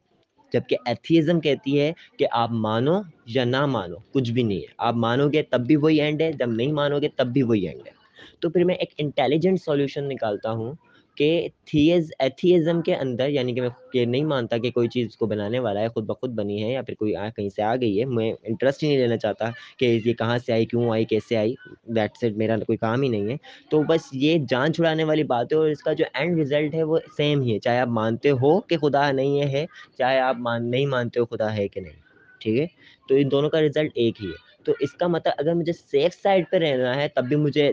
جبکہ 0.53 0.77
ایتھیزم 0.85 1.39
کہتی 1.39 1.79
ہے 1.79 1.91
کہ 2.19 2.25
آپ 2.31 2.51
مانو 2.65 2.99
یا 3.25 3.43
نہ 3.43 3.65
مانو، 3.65 3.97
کچھ 4.11 4.31
بھی 4.31 4.43
نہیں 4.43 4.57
ہے۔ 4.57 4.73
آپ 4.77 4.95
مانو 4.95 5.27
گے 5.33 5.41
تب 5.43 5.65
بھی 5.67 5.75
وہی 5.75 6.01
اینڈ 6.01 6.21
ہے، 6.21 6.31
جب 6.31 6.49
نہیں 6.51 6.71
مانو 6.71 6.99
گے 7.01 7.07
تب 7.15 7.27
بھی 7.27 7.43
وہی 7.43 7.67
اینڈ 7.67 7.87
ہے۔ 7.87 7.91
تو 8.39 8.49
پھر 8.49 8.63
میں 8.63 8.75
ایک 8.75 8.93
انٹیلیجنٹ 8.97 9.59
سولوشن 9.61 10.07
نکالتا 10.09 10.51
ہوں 10.51 10.73
کہ 11.15 11.47
تھیز 11.65 12.11
ایتھیزم 12.19 12.81
کے 12.81 12.95
اندر 12.95 13.29
یعنی 13.29 13.53
کہ 13.53 13.61
میں 13.61 13.69
یہ 13.93 14.05
نہیں 14.05 14.23
مانتا 14.23 14.57
کہ 14.57 14.71
کوئی 14.71 14.87
چیز 14.87 15.15
کو 15.17 15.25
بنانے 15.25 15.59
والا 15.59 15.79
ہے، 15.79 15.87
خود 15.87 16.05
بخود 16.05 16.31
بنی 16.31 16.63
ہے 16.63 16.71
یا 16.71 16.81
پھر 16.81 16.93
کوئی 16.93 17.13
کہیں 17.35 17.49
سے 17.49 17.61
آ 17.61 17.75
گئی 17.75 17.99
ہے، 17.99 18.05
میں 18.05 18.31
انٹرسٹ 18.43 18.83
ہی 18.83 18.87
نہیں 18.87 18.97
لینا 18.97 19.17
چاہتا 19.17 19.49
کہ 19.79 19.85
یہ 20.05 20.13
کہاں 20.13 20.37
سے 20.45 20.53
آئی، 20.53 20.65
کیوں 20.65 20.89
آئی، 20.91 21.05
کیسے 21.05 21.37
آئی 21.37 21.53
دیٹ 21.95 22.17
سیٹ 22.19 22.35
میرا 22.37 22.57
کوئی 22.57 22.77
کام 22.77 23.01
ہی 23.01 23.09
نہیں 23.09 23.29
ہے۔ 23.29 23.37
تو 23.71 23.81
بس 23.89 24.07
یہ 24.13 24.37
جان 24.49 24.73
چھڑانے 24.73 25.03
والی 25.03 25.23
بات 25.23 25.51
ہے 25.51 25.57
اور 25.57 25.69
اس 25.69 25.83
کا 25.83 25.93
جو 25.93 26.05
اینڈ 26.13 26.39
رزلٹ 26.39 26.73
ہے 26.75 26.83
وہ 26.83 26.97
سیم 27.17 27.41
ہی 27.41 27.53
ہے۔ 27.53 27.59
چاہے 27.59 27.79
آپ 27.79 27.87
مانتے 27.89 28.31
ہو 28.41 28.59
کہ 28.61 28.77
خدا 28.77 29.11
نہیں 29.11 29.41
ہے، 29.53 29.65
چاہے 29.97 30.19
آپ 30.19 30.37
مان 30.39 30.69
نہیں 30.71 30.85
مانتے 30.85 31.19
ہو 31.19 31.25
خدا 31.25 31.55
ہے 31.57 31.67
کہ 31.67 31.81
نہیں، 31.81 32.01
ٹھیک 32.41 32.59
ہے؟ 32.59 32.65
تو 33.09 33.15
ان 33.15 33.31
دونوں 33.31 33.49
کا 33.49 33.61
رزلٹ 33.61 33.91
ایک 33.95 34.21
ہی 34.23 34.27
ہے۔ 34.27 34.41
تو 34.65 34.73
اس 34.79 34.93
کا 34.93 35.07
مطلب 35.07 35.33
اگر 35.37 35.53
مجھے 35.53 35.73
سیف 35.73 36.13
سائڈ 36.23 36.45
پہ 36.51 36.57
رہنا 36.57 36.95
ہے، 36.95 37.07
تب 37.15 37.25
بھی 37.25 37.35
مجھے 37.35 37.71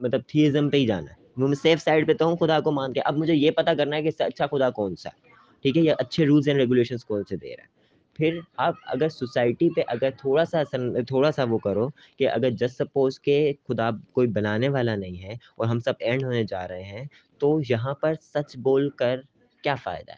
مطلب 0.00 0.20
تھیزم 0.28 0.68
پہ 0.70 0.76
ہی 0.76 0.86
جانا 0.86 1.10
ہے۔ 1.10 1.17
میں 1.46 1.54
سیف 1.54 1.82
سائڈ 1.82 2.06
پہ 2.06 2.12
تو 2.12 2.26
ہوں 2.26 2.36
خدا 2.36 2.60
کو 2.60 2.70
مان 2.70 2.92
کے 2.92 3.00
اب 3.00 3.16
مجھے 3.16 3.34
یہ 3.34 3.50
پتا 3.50 3.74
کرنا 3.74 3.96
ہے 3.96 4.02
کہ 4.02 4.10
اچھا 4.18 4.46
خدا 4.46 4.70
کون 4.70 4.96
سا 4.96 5.08
ہے۔ 5.08 5.28
ٹھیک 5.62 5.76
ہے 5.76 5.82
یا 5.82 5.94
اچھے 5.98 6.26
رولس 6.26 6.48
اینڈ 6.48 6.60
ریگولیشنس 6.60 7.04
کون 7.04 7.22
سے 7.28 7.36
دے 7.36 7.48
رہا 7.48 7.62
ہے۔ 7.62 7.76
پھر 8.14 8.38
آپ 8.56 8.74
اگر 8.86 9.08
سوسائٹی 9.08 9.70
پہ 9.70 9.80
اگر 9.86 10.10
تھوڑا 10.10 10.44
سا 10.44 10.62
تھوڑا 11.08 11.32
سا 11.32 11.44
وہ 11.44 11.58
کرو 11.58 11.88
کہ 12.16 12.28
اگر 12.28 12.50
جسٹ 12.50 12.76
سپوز 12.76 13.20
کہ 13.20 13.52
خدا 13.68 13.90
کوئی 14.12 14.28
بنانے 14.28 14.68
والا 14.68 14.96
نہیں 14.96 15.22
ہے 15.22 15.32
اور 15.56 15.66
ہم 15.66 15.80
سب 15.80 15.92
اینڈ 15.98 16.24
ہونے 16.24 16.44
جا 16.44 16.68
رہے 16.68 16.82
ہیں، 16.82 17.04
تو 17.38 17.60
یہاں 17.68 17.94
پر 17.94 18.14
سچ 18.22 18.56
بول 18.56 18.90
کر 18.90 19.20
کیا 19.62 19.74
فائدہ 19.74 20.12
ہے؟ 20.12 20.16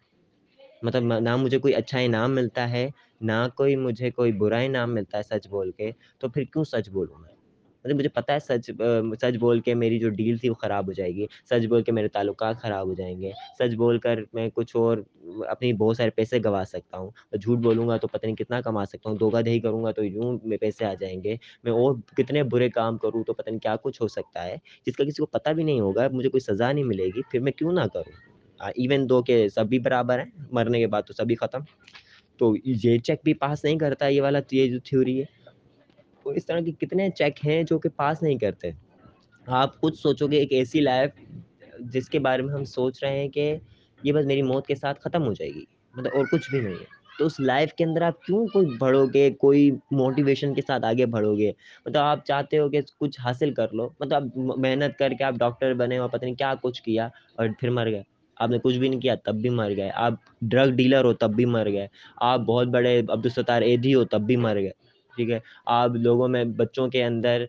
مطلب 0.83 1.19
نہ 1.19 1.37
مجھے 1.37 1.59
کوئی 1.59 1.75
اچھا 1.75 1.99
انعام 1.99 2.35
ملتا 2.35 2.71
ہے، 2.71 2.91
نہ 3.21 3.49
کوئی 3.55 3.77
مجھے 3.77 4.11
کوئی 4.11 4.33
برا 4.33 4.59
انعام 4.59 4.95
ملتا 4.95 5.19
ہے 5.19 5.23
سچ 5.23 5.49
بول 5.49 5.71
کے، 5.71 5.91
تو 6.19 6.29
پھر 6.29 6.45
کیوں 6.45 6.65
سچ 6.65 6.89
بولوں 6.89 7.19
میں؟ 7.19 7.40
مطلب 7.85 7.97
مجھے 7.97 8.09
پتہ 8.09 8.33
ہے 8.33 8.39
سچ 8.41 8.71
سچ 9.21 9.37
بول 9.41 9.61
کے 9.61 9.75
میری 9.75 9.99
جو 9.99 10.09
ڈیل 10.11 10.37
تھی 10.39 10.49
وہ 10.49 10.55
خراب 10.55 10.87
ہو 10.87 10.93
جائے 10.93 11.15
گی۔ 11.15 11.27
سچ 11.51 11.67
بول 11.67 11.83
کے 11.83 11.93
میرے 11.93 12.09
تعلقات 12.09 12.57
خراب 12.61 12.87
ہو 12.87 12.95
جائیں 12.95 13.21
گے۔ 13.23 13.31
سچ 13.59 13.75
بول 13.75 13.99
کر 13.99 14.19
میں 14.33 14.49
کچھ 14.55 14.77
اور 14.77 14.99
اپنی 15.49 15.73
بہت 15.73 15.97
سارے 15.97 16.11
پیسے 16.11 16.39
گنوا 16.45 16.63
سکتا 16.69 16.99
ہوں۔ 16.99 17.11
جھوٹ 17.43 17.59
بولوں 17.59 17.89
گا 17.89 17.97
تو 17.97 18.09
پتہ 18.09 18.27
نہیں 18.27 18.37
کتنا 18.37 18.61
کما 18.61 18.85
سکتا 18.87 19.11
ہوں۔ 19.11 19.17
دھوکہ 19.17 19.43
دہی 19.43 19.61
کروں 19.61 19.83
گا 19.85 19.91
تو 19.91 20.05
یوں 20.05 20.39
میں 20.45 20.57
پیسے 20.57 20.85
آ 20.85 20.95
جائیں 21.01 21.23
گے۔ 21.25 21.37
میں 21.65 21.73
اور 21.73 21.95
کتنے 22.17 22.43
برے 22.43 22.69
کام 22.71 22.99
کروں 22.99 23.25
تو 23.25 23.33
پتہ 23.35 23.51
نہیں 23.51 23.61
کیا 23.61 23.77
کچھ 23.83 24.03
ہو 24.03 24.09
سکتا 24.09 24.45
ہے۔ 24.45 24.57
جس 24.87 24.97
کا 24.97 25.05
کسی 25.05 25.23
کو 25.23 25.27
پتہ 25.27 25.51
بھی 25.51 25.65
نہیں 25.65 25.81
ہوگا، 25.81 26.09
مجھے 26.13 26.29
کوئی 26.29 26.41
سزا 26.41 26.73
نہیں 26.73 26.85
ملے 26.85 27.07
گی۔ 27.07 27.23
پھر 27.31 27.41
میں 27.41 27.53
کیوں 27.53 27.73
نہ 27.73 27.87
کروں؟ 27.95 28.13
ایون 28.77 29.09
دو 29.09 29.23
کہ 29.23 29.49
سبھی 29.49 29.79
برابر 29.79 30.19
ہیں، 30.19 30.31
مرنے 30.53 30.79
کے 30.79 30.87
بعد 30.87 31.03
تو 31.07 31.13
سبھی 31.13 31.35
ختم۔ 31.35 31.61
تو 32.39 32.55
یہ 32.65 32.99
چیک 32.99 33.21
بھی 33.25 33.35
پاس 33.35 33.65
نہیں 33.65 33.79
کرتا 33.79 34.07
یہ 34.07 34.23
والا 34.23 34.39
یہ 34.53 34.69
جو 34.69 34.79
تھیوری 34.85 35.21
ہے۔ 35.21 35.40
تو 36.31 36.37
اس 36.37 36.47
طرح 36.47 36.61
کے 36.61 36.73
کتنے 36.73 37.11
چیک 37.11 37.47
ہیں 37.47 37.63
جو 37.63 37.79
کہ 37.79 37.89
پاس 37.89 38.23
نہیں 38.23 38.39
کرتے۔ 38.39 38.71
آپ 39.47 39.81
خود 39.81 39.95
سوچو 39.95 40.27
گے 40.27 40.37
ایک 40.37 40.53
ایسی 40.53 40.81
لائف 40.81 41.11
جس 41.81 42.09
کے 42.09 42.19
بارے 42.19 42.43
میں 42.43 42.55
ہم 42.55 42.65
سوچ 42.65 43.05
رہے 43.05 43.19
ہیں 43.19 43.29
کہ 43.29 43.57
یہ 44.03 44.13
بس 44.13 44.27
میری 44.27 44.43
موت 44.43 44.67
کے 44.67 44.75
ساتھ 44.75 45.01
ختم 45.01 45.27
ہو 45.27 45.33
جائے 45.33 45.51
گی 45.55 45.65
مطلب 45.97 46.13
اور 46.15 46.25
کچھ 46.33 46.51
بھی 46.51 46.61
نہیں 46.61 46.75
ہے۔ 46.75 46.85
تو 47.19 47.27
اس 47.27 47.41
لائف 47.41 47.73
کے 47.73 47.85
اندر 47.85 48.03
آپ 48.03 48.23
کیوں 48.23 48.47
کوئی 48.47 48.67
بڑھو 48.79 49.07
گے، 49.15 49.31
کوئی 49.31 49.71
موٹیویشن 49.91 50.55
کے 50.55 50.63
ساتھ 50.67 50.85
آگے 50.85 51.07
بڑھو 51.07 51.37
گے؟ 51.37 51.53
مطلب 51.87 52.03
آپ 52.03 52.27
چاہتے 52.27 52.59
ہو 52.59 52.69
کہ 52.69 52.81
کچھ 53.01 53.21
حاصل 53.21 53.55
کر 53.55 53.73
لو 53.73 53.89
مطلب 54.01 54.23
محنت 54.37 54.99
کر 54.99 55.13
کے 55.13 55.25
آپ 55.25 55.35
ڈاکٹر 55.35 55.75
بنے 55.75 55.99
اور 55.99 56.09
پتہ 56.09 56.25
نہیں 56.25 56.35
کیا 56.35 56.55
کچھ 56.63 56.83
کیا 56.83 57.09
اور 57.37 57.47
پھر 57.61 57.71
مر 57.71 57.91
گئے۔ 57.91 58.03
آپ 58.37 58.51
نے 58.51 58.59
کچھ 58.59 58.79
بھی 58.79 58.89
نہیں 58.89 59.01
کیا، 59.01 59.15
تب 59.15 59.35
بھی 59.35 59.51
مر 59.51 59.71
گئے۔ 59.77 59.91
آپ 59.95 60.13
ڈرگ 60.43 60.71
ڈیلر 60.71 61.05
ہو 61.05 61.13
تب 61.13 61.31
بھی 61.31 61.45
مر 61.45 61.71
گئے۔ 61.73 61.87
آپ 62.17 62.41
بہت 62.41 62.69
بڑے 62.69 62.99
عبدالستار 62.99 63.63
ایدھی 63.63 63.95
ہو 63.95 64.05
تب 64.05 64.21
بھی 64.21 64.37
مر 64.37 64.57
گئے۔ 64.61 64.90
ٹھیک 65.21 65.31
ہے۔ 65.31 65.39
آپ 65.79 65.91
لوگوں 66.03 66.29
میں 66.29 66.45
بچوں 66.57 66.89
کے 66.89 67.05
اندر 67.05 67.45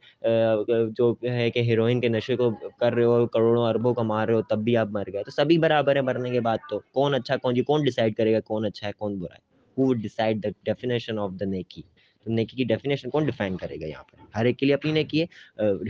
جو 0.98 1.14
ہے 1.24 1.50
کہ 1.52 1.60
ہیروئن 1.70 2.02
کے 2.02 2.08
نشے 2.08 2.36
کو 2.36 2.50
کر 2.80 2.94
رہے 2.94 3.04
ہو، 3.04 3.26
کروڑوں 3.34 3.66
اربوں 3.68 3.94
کا 3.94 4.02
مار 4.12 4.28
رہے 4.28 4.36
ہو، 4.36 4.42
تب 4.50 4.60
بھی 4.64 4.78
آپ 4.78 4.88
مر 4.92 5.08
گئے۔ 5.14 5.24
تو 5.24 5.32
سبھی 5.32 5.58
برابر 5.58 5.96
ہے 5.96 6.02
مرنے 6.02 6.30
کے 6.32 6.40
بعد 6.48 6.58
تو۔ 6.70 6.80
کون 6.94 7.16
اچھا 7.16 7.38
کون 7.44 7.54
جی 7.56 7.62
کون 7.70 7.84
ڈیسائڈ 7.84 8.16
کرے 8.16 8.34
گا 8.34 8.40
کون 8.50 8.66
اچھا 8.66 8.88
ہے، 8.88 8.94
کون 8.98 9.18
برا 9.20 9.36
ہے؟ 9.36 9.50
Who 9.78 9.94
decide 9.94 10.44
the 10.44 10.50
definition 10.66 11.20
of 11.20 11.32
the 11.40 11.46
نیکی 11.46 11.82
نیکی 12.26 12.58
کی 12.58 12.64
ڈیفینیشن 12.64 13.10
کون 13.10 13.26
ڈیفائن 13.26 13.58
کرے 13.58 13.76
گا 13.82 13.86
یہاں 13.86 14.04
پر؟ 14.04 14.38
ہر 14.38 14.46
ایک 14.46 14.58
کے 14.58 14.66
لیے 14.66 14.76
اپنی 14.76 14.92
نیکی 14.92 15.22
ہے۔ 15.22 15.26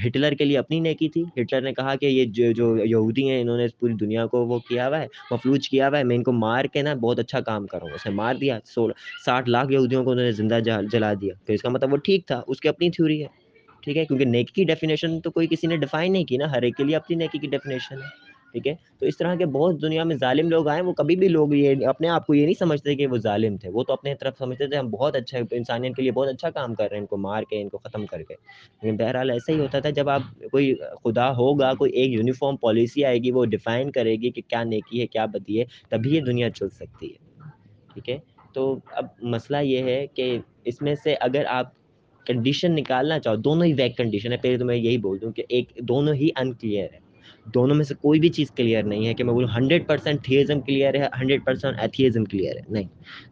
ہٹلر 0.07 0.31
کے 0.31 0.45
لیے 0.45 0.57
اپنی 0.57 0.79
نیکی 0.79 1.09
تھی۔ 1.09 1.23
ہٹلر 1.41 1.61
نے 1.61 1.73
کہا 1.73 1.95
کہ 1.95 2.05
یہ 2.05 2.25
جو 2.25 2.51
جو 2.51 2.85
یہودی 2.85 3.29
ہیں، 3.29 3.41
انہوں 3.41 3.57
نے 3.57 3.65
پوری 3.79 3.93
دنیا 3.93 4.25
کو 4.25 4.45
وہ 4.45 4.59
کیا 4.59 4.87
ہوا 4.87 5.01
ہے، 5.01 5.07
مفلوج 5.31 5.69
کیا 5.69 5.87
ہوا 5.87 5.97
ہے۔ 5.97 6.03
میں 6.03 6.15
ان 6.15 6.23
کو 6.23 6.31
مار 6.31 6.65
کے 6.65 6.81
نا 6.81 6.93
بہت 6.93 7.19
اچھا 7.19 7.39
کام 7.39 7.67
کروں 7.67 7.89
اسے 7.89 8.09
مار 8.09 8.35
دیا، 8.35 8.59
سولہ، 8.65 8.93
ساٹھ 9.25 9.49
لاکھ 9.49 9.73
یہودیوں 9.73 10.03
کو 10.03 10.11
انہوں 10.11 10.25
نے 10.25 10.31
زندہ 10.31 10.59
جلا 10.91 11.13
دیا۔ 11.21 11.33
تو 11.45 11.53
اس 11.53 11.61
کا 11.61 11.69
مطلب 11.69 11.93
وہ 11.93 11.97
ٹھیک 11.97 12.27
تھا، 12.27 12.41
اس 12.47 12.59
کی 12.59 12.69
اپنی 12.69 12.89
تھیوری 12.89 13.21
ہے۔ 13.21 13.27
ٹھیک 13.81 13.97
ہے؟ 13.97 14.05
کیونکہ 14.05 14.25
نیکی 14.25 14.53
کی 14.53 14.63
ڈیفینیشن 14.63 15.21
تو 15.21 15.31
کوئی 15.31 15.47
کسی 15.47 15.67
نے 15.67 15.77
ڈیفائن 15.77 16.13
نہیں 16.13 16.25
کی 16.25 16.37
نا۔ 16.37 16.51
ہر 16.51 16.61
ایک 16.61 16.75
کے 16.77 16.83
لیے 16.83 16.95
اپنی 16.95 17.15
نیکی 17.15 17.37
کی 17.37 17.47
ڈیفینیشن 17.47 17.95
ہے۔ 17.95 18.30
ٹھیک 18.51 18.67
ہے؟ 18.67 18.75
تو 18.99 19.05
اس 19.05 19.17
طرح 19.17 19.35
کے 19.35 19.45
بہت 19.45 19.81
دنیا 19.81 20.03
میں 20.03 20.15
ظالم 20.15 20.49
لوگ 20.49 20.67
آئے، 20.67 20.81
وہ 20.81 20.93
کبھی 20.93 21.15
بھی 21.15 21.27
لوگ 21.27 21.53
یہ 21.53 21.87
اپنے 21.87 22.09
آپ 22.09 22.27
کو 22.27 22.33
یہ 22.33 22.43
نہیں 22.43 22.59
سمجھتے 22.59 22.95
کہ 22.95 23.07
وہ 23.07 23.17
ظالم 23.17 23.57
تھے۔ 23.57 23.69
وہ 23.69 23.83
تو 23.83 23.93
اپنے 23.93 24.15
طرف 24.15 24.37
سمجھتے 24.37 24.67
تھے، 24.67 24.77
ہم 24.77 24.89
بہت 24.89 25.15
اچھا 25.15 25.39
انسانیت 25.51 25.95
کے 25.95 26.01
لیے 26.01 26.11
بہت 26.11 26.27
اچھا 26.27 26.49
کام 26.49 26.75
کر 26.75 26.83
رہے 26.83 26.95
ہیں، 26.95 27.01
ان 27.01 27.07
کو 27.07 27.17
مار 27.17 27.43
کے، 27.43 27.61
ان 27.61 27.69
کو 27.69 27.77
ختم 27.77 28.05
کر 28.05 28.23
کے۔ 28.23 28.33
لیکن 28.81 28.97
بہرحال 28.97 29.29
ایسا 29.29 29.53
ہی 29.53 29.59
ہوتا 29.59 29.79
تھا، 29.79 29.89
جب 29.89 30.09
آپ 30.09 30.21
کوئی 30.51 30.75
خدا 30.75 31.35
ہوگا، 31.35 31.73
کوئی 31.73 31.91
ایک 31.91 32.11
یونیفارم 32.11 32.57
پالیسی 32.57 33.05
آئے 33.05 33.17
گی، 33.17 33.31
وہ 33.31 33.45
ڈیفائن 33.45 33.91
کرے 33.91 34.15
گی 34.15 34.31
کہ 34.31 34.41
کیا 34.47 34.63
نیکی 34.63 35.01
ہے، 35.01 35.07
کیا 35.07 35.25
بدی 35.25 35.59
ہے، 35.59 35.65
تبھی 35.89 36.15
یہ 36.15 36.21
دنیا 36.21 36.49
چل 36.49 36.69
سکتی 36.69 37.07
ہے۔ 37.07 37.41
ٹھیک 37.93 38.09
ہے؟ 38.09 38.17
تو 38.53 38.79
اب 38.91 39.05
مسئلہ 39.21 39.57
یہ 39.57 39.83
ہے 39.83 40.07
کہ 40.07 40.37
اس 40.65 40.81
میں 40.81 40.95
سے 41.03 41.15
اگر 41.19 41.45
آپ 41.47 41.67
کنڈیشن 42.25 42.75
نکالنا 42.75 43.19
چاہو، 43.19 43.35
دونوں 43.35 43.65
ہی 43.65 43.73
ویک 43.73 43.97
کنڈیشن 43.97 44.31
ہے۔ 44.31 44.37
پہلے 44.37 44.57
تو 44.57 44.65
میں 44.65 44.75
یہی 44.75 44.97
بول 44.97 45.21
دوں 45.21 45.31
کہ 45.31 45.43
ایک 45.49 45.65
دونوں 45.79 46.13
ہی 46.13 46.29
انکلیئر 46.35 46.87
ہے۔ 46.93 47.10
دونوں 47.53 47.75
میں 47.75 47.85
سے 47.85 47.93
کوئی 47.93 48.19
بھی 48.19 48.29
چیز 48.29 48.51
کلیئر 48.51 48.83
نہیں 48.83 49.07
ہے 49.07 49.13
کہ 49.13 49.23
میں 49.23 49.33
بولوں 49.33 49.49
ہنڈریڈ 49.57 49.87
پرسینٹ 49.87 50.23
تھیزم 50.23 50.61
کلیئر 50.61 50.93
ہے 50.93 51.07
ہنڈریڈ 51.21 51.45
پرسینٹ 51.45 51.77
ایتھیزم 51.79 52.25
کلیئر 52.25 52.55
ہے۔ 52.55 52.61
نہیں، 52.69 52.87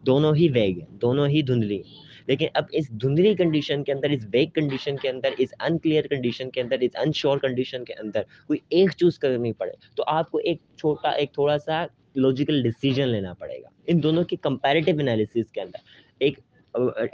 دونوں 0.06 0.34
ہی 0.34 0.48
ویگ 0.48 0.78
ہیں، 0.78 0.98
دونوں 0.98 1.26
ہی 1.28 1.42
دھندلی 1.42 1.76
ہیں۔ 1.76 2.08
لیکن 2.26 2.46
اب 2.54 2.64
اس 2.72 2.90
دھندلی 3.02 3.34
کنڈیشن 3.34 3.84
کے 3.84 3.92
اندر، 3.92 4.10
اس 4.10 4.26
ویگ 4.32 4.46
کنڈیشن 4.54 4.96
کے 4.96 5.08
اندر، 5.08 5.28
اس 5.38 5.48
انکلیئر 5.60 6.06
کنڈیشن 6.06 6.50
کے 6.50 6.60
اندر، 6.60 6.76
اس 6.80 6.90
انشور 7.02 7.38
کنڈیشن 7.38 7.84
کے 7.84 7.94
اندر 7.94 8.20
کوئی 8.46 8.58
ایک 8.68 8.90
چوز 8.96 9.18
کرنی 9.18 9.52
پڑے۔ 9.52 9.72
تو 9.96 10.02
آپ 10.06 10.30
کو 10.30 10.38
ایک 10.38 10.58
چھوٹا، 10.78 11.08
ایک 11.10 11.32
تھوڑا 11.32 11.58
سا 11.58 11.84
لوجیکل 12.14 12.62
ڈیسیجن 12.62 13.08
لینا 13.08 13.32
پڑے 13.34 13.58
گا۔ 13.62 13.68
ان 13.86 14.02
دونوں 14.02 14.24
کی 14.24 14.36
کمپیریٹیو 14.36 14.94
انالیسس 15.00 15.50
کے 15.52 15.60
اندر 15.60 15.78
ایک 16.18 16.38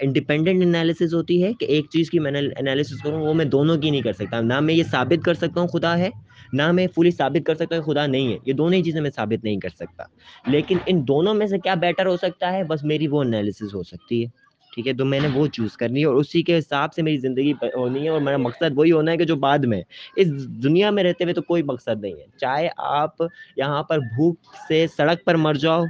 انڈیپینڈنٹ 0.00 0.62
انالیسس 0.62 1.14
ہوتی 1.14 1.42
ہے 1.42 1.52
کہ 1.60 1.64
ایک 1.64 1.86
چیز 1.92 2.10
کی 2.10 2.18
میں 2.18 2.32
انالیسس 2.58 3.02
کروں، 3.02 3.26
وہ 3.26 3.34
میں 3.34 3.44
دونوں 3.44 3.76
کی 3.76 3.90
نہیں 3.90 4.00
کر 4.00 4.12
سکتا۔ 4.12 4.40
نہ 4.40 4.60
میں 4.60 4.74
یہ 4.74 4.82
ثابت 4.82 5.24
کر 5.24 5.34
سکتا 5.34 5.60
ہوں 5.60 5.68
خدا 5.68 5.98
ہے 5.98 6.08
نہ 6.56 6.72
میں 6.72 6.86
فلی 6.94 7.10
ثابت 7.10 7.46
کر 7.46 7.54
سکتا 7.54 7.76
ہوں 7.76 7.82
خدا 7.82 8.06
نہیں 8.06 8.32
ہے، 8.32 8.38
یہ 8.46 8.52
دونوں 8.52 8.78
ہی 8.78 8.82
چیزیں 8.82 9.00
میں 9.00 9.10
ثابت 9.10 9.44
نہیں 9.44 9.56
کر 9.56 9.68
سکتا۔ 9.68 10.04
لیکن 10.46 10.78
ان 10.86 11.08
دونوں 11.08 11.34
میں 11.34 11.46
سے 11.46 11.58
کیا 11.58 11.74
بیٹر 11.74 12.06
ہو 12.06 12.16
سکتا 12.16 12.52
ہے؟ 12.52 12.64
بس 12.64 12.84
میری 12.84 13.08
وہ 13.08 13.20
انالیسس 13.20 13.74
ہو 13.74 13.82
سکتی 13.82 14.24
ہے۔ 14.24 14.46
ٹھیک 14.74 14.88
ہے، 14.88 14.92
تو 14.92 15.04
میں 15.04 15.20
نے 15.20 15.28
وہ 15.34 15.46
چوز 15.46 15.76
کرنی 15.76 16.00
ہے 16.00 16.04
اور 16.04 16.14
اسی 16.14 16.42
کے 16.42 16.58
حساب 16.58 16.94
سے 16.94 17.02
میری 17.02 17.16
زندگی 17.16 17.52
ہونی 17.52 18.04
ہے 18.04 18.08
اور 18.08 18.20
میرا 18.20 18.36
مقصد 18.36 18.72
وہی 18.74 18.92
ہونا 18.92 19.12
ہے 19.12 19.16
کہ 19.16 19.24
جو 19.24 19.36
بعد 19.36 19.58
میں 19.58 19.82
اس 20.16 20.48
دنیا 20.64 20.90
میں 20.90 21.04
رہتے 21.04 21.24
ہوئے 21.24 21.34
تو 21.34 21.42
کوئی 21.42 21.62
مقصد 21.62 22.00
نہیں 22.00 22.12
ہے۔ 22.12 22.24
چاہے 22.36 22.68
آپ 22.76 23.10
یہاں 23.56 23.82
پر 23.82 23.98
بھوک 23.98 24.36
سے 24.68 24.86
سڑک 24.96 25.24
پر 25.24 25.34
مر 25.34 25.54
جاؤ 25.54 25.84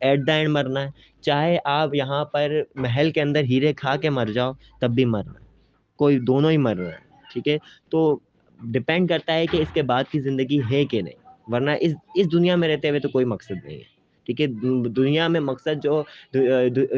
ایٹ 0.00 0.26
دا 0.26 0.32
اینڈ 0.32 0.48
مرنا 0.48 0.82
ہے۔ 0.82 0.90
چاہے 1.20 1.58
آپ 1.64 1.94
یہاں 1.94 2.24
پر 2.24 2.52
محل 2.74 3.10
کے 3.10 3.22
اندر 3.22 3.42
ہیرے 3.42 3.72
کھا 3.72 3.96
کے 3.96 4.10
مر 4.10 4.26
جاؤ، 4.26 4.52
تب 4.80 4.90
بھی 4.90 5.04
مرنا 5.04 5.40
ہے۔ 5.40 5.46
کوئی 5.96 6.18
دونوں 6.18 6.50
ہی 6.50 6.56
مر 6.56 6.76
رہے 6.76 6.86
ہیں 6.86 7.32
ٹھیک 7.32 7.48
ہے، 7.48 7.58
تو 7.88 8.18
ڈپینڈ 8.64 9.08
کرتا 9.08 9.34
ہے 9.34 9.46
کہ 9.46 9.56
اس 9.56 9.68
کے 9.74 9.82
بعد 9.82 10.04
کی 10.10 10.20
زندگی 10.20 10.60
ہے 10.70 10.84
کہ 10.84 11.02
نہیں۔ 11.02 11.50
ورنہ 11.52 11.70
اس 11.80 11.92
اس 12.14 12.32
دنیا 12.32 12.56
میں 12.56 12.68
رہتے 12.68 12.88
ہوئے 12.88 13.00
تو 13.00 13.08
کوئی 13.08 13.24
مقصد 13.24 13.64
نہیں 13.64 13.76
ہے۔ 13.76 14.00
ٹھیک 14.24 14.40
ہے، 14.40 14.46
دنیا 14.88 15.28
میں 15.28 15.40
مقصد 15.40 15.82
جو 15.82 16.02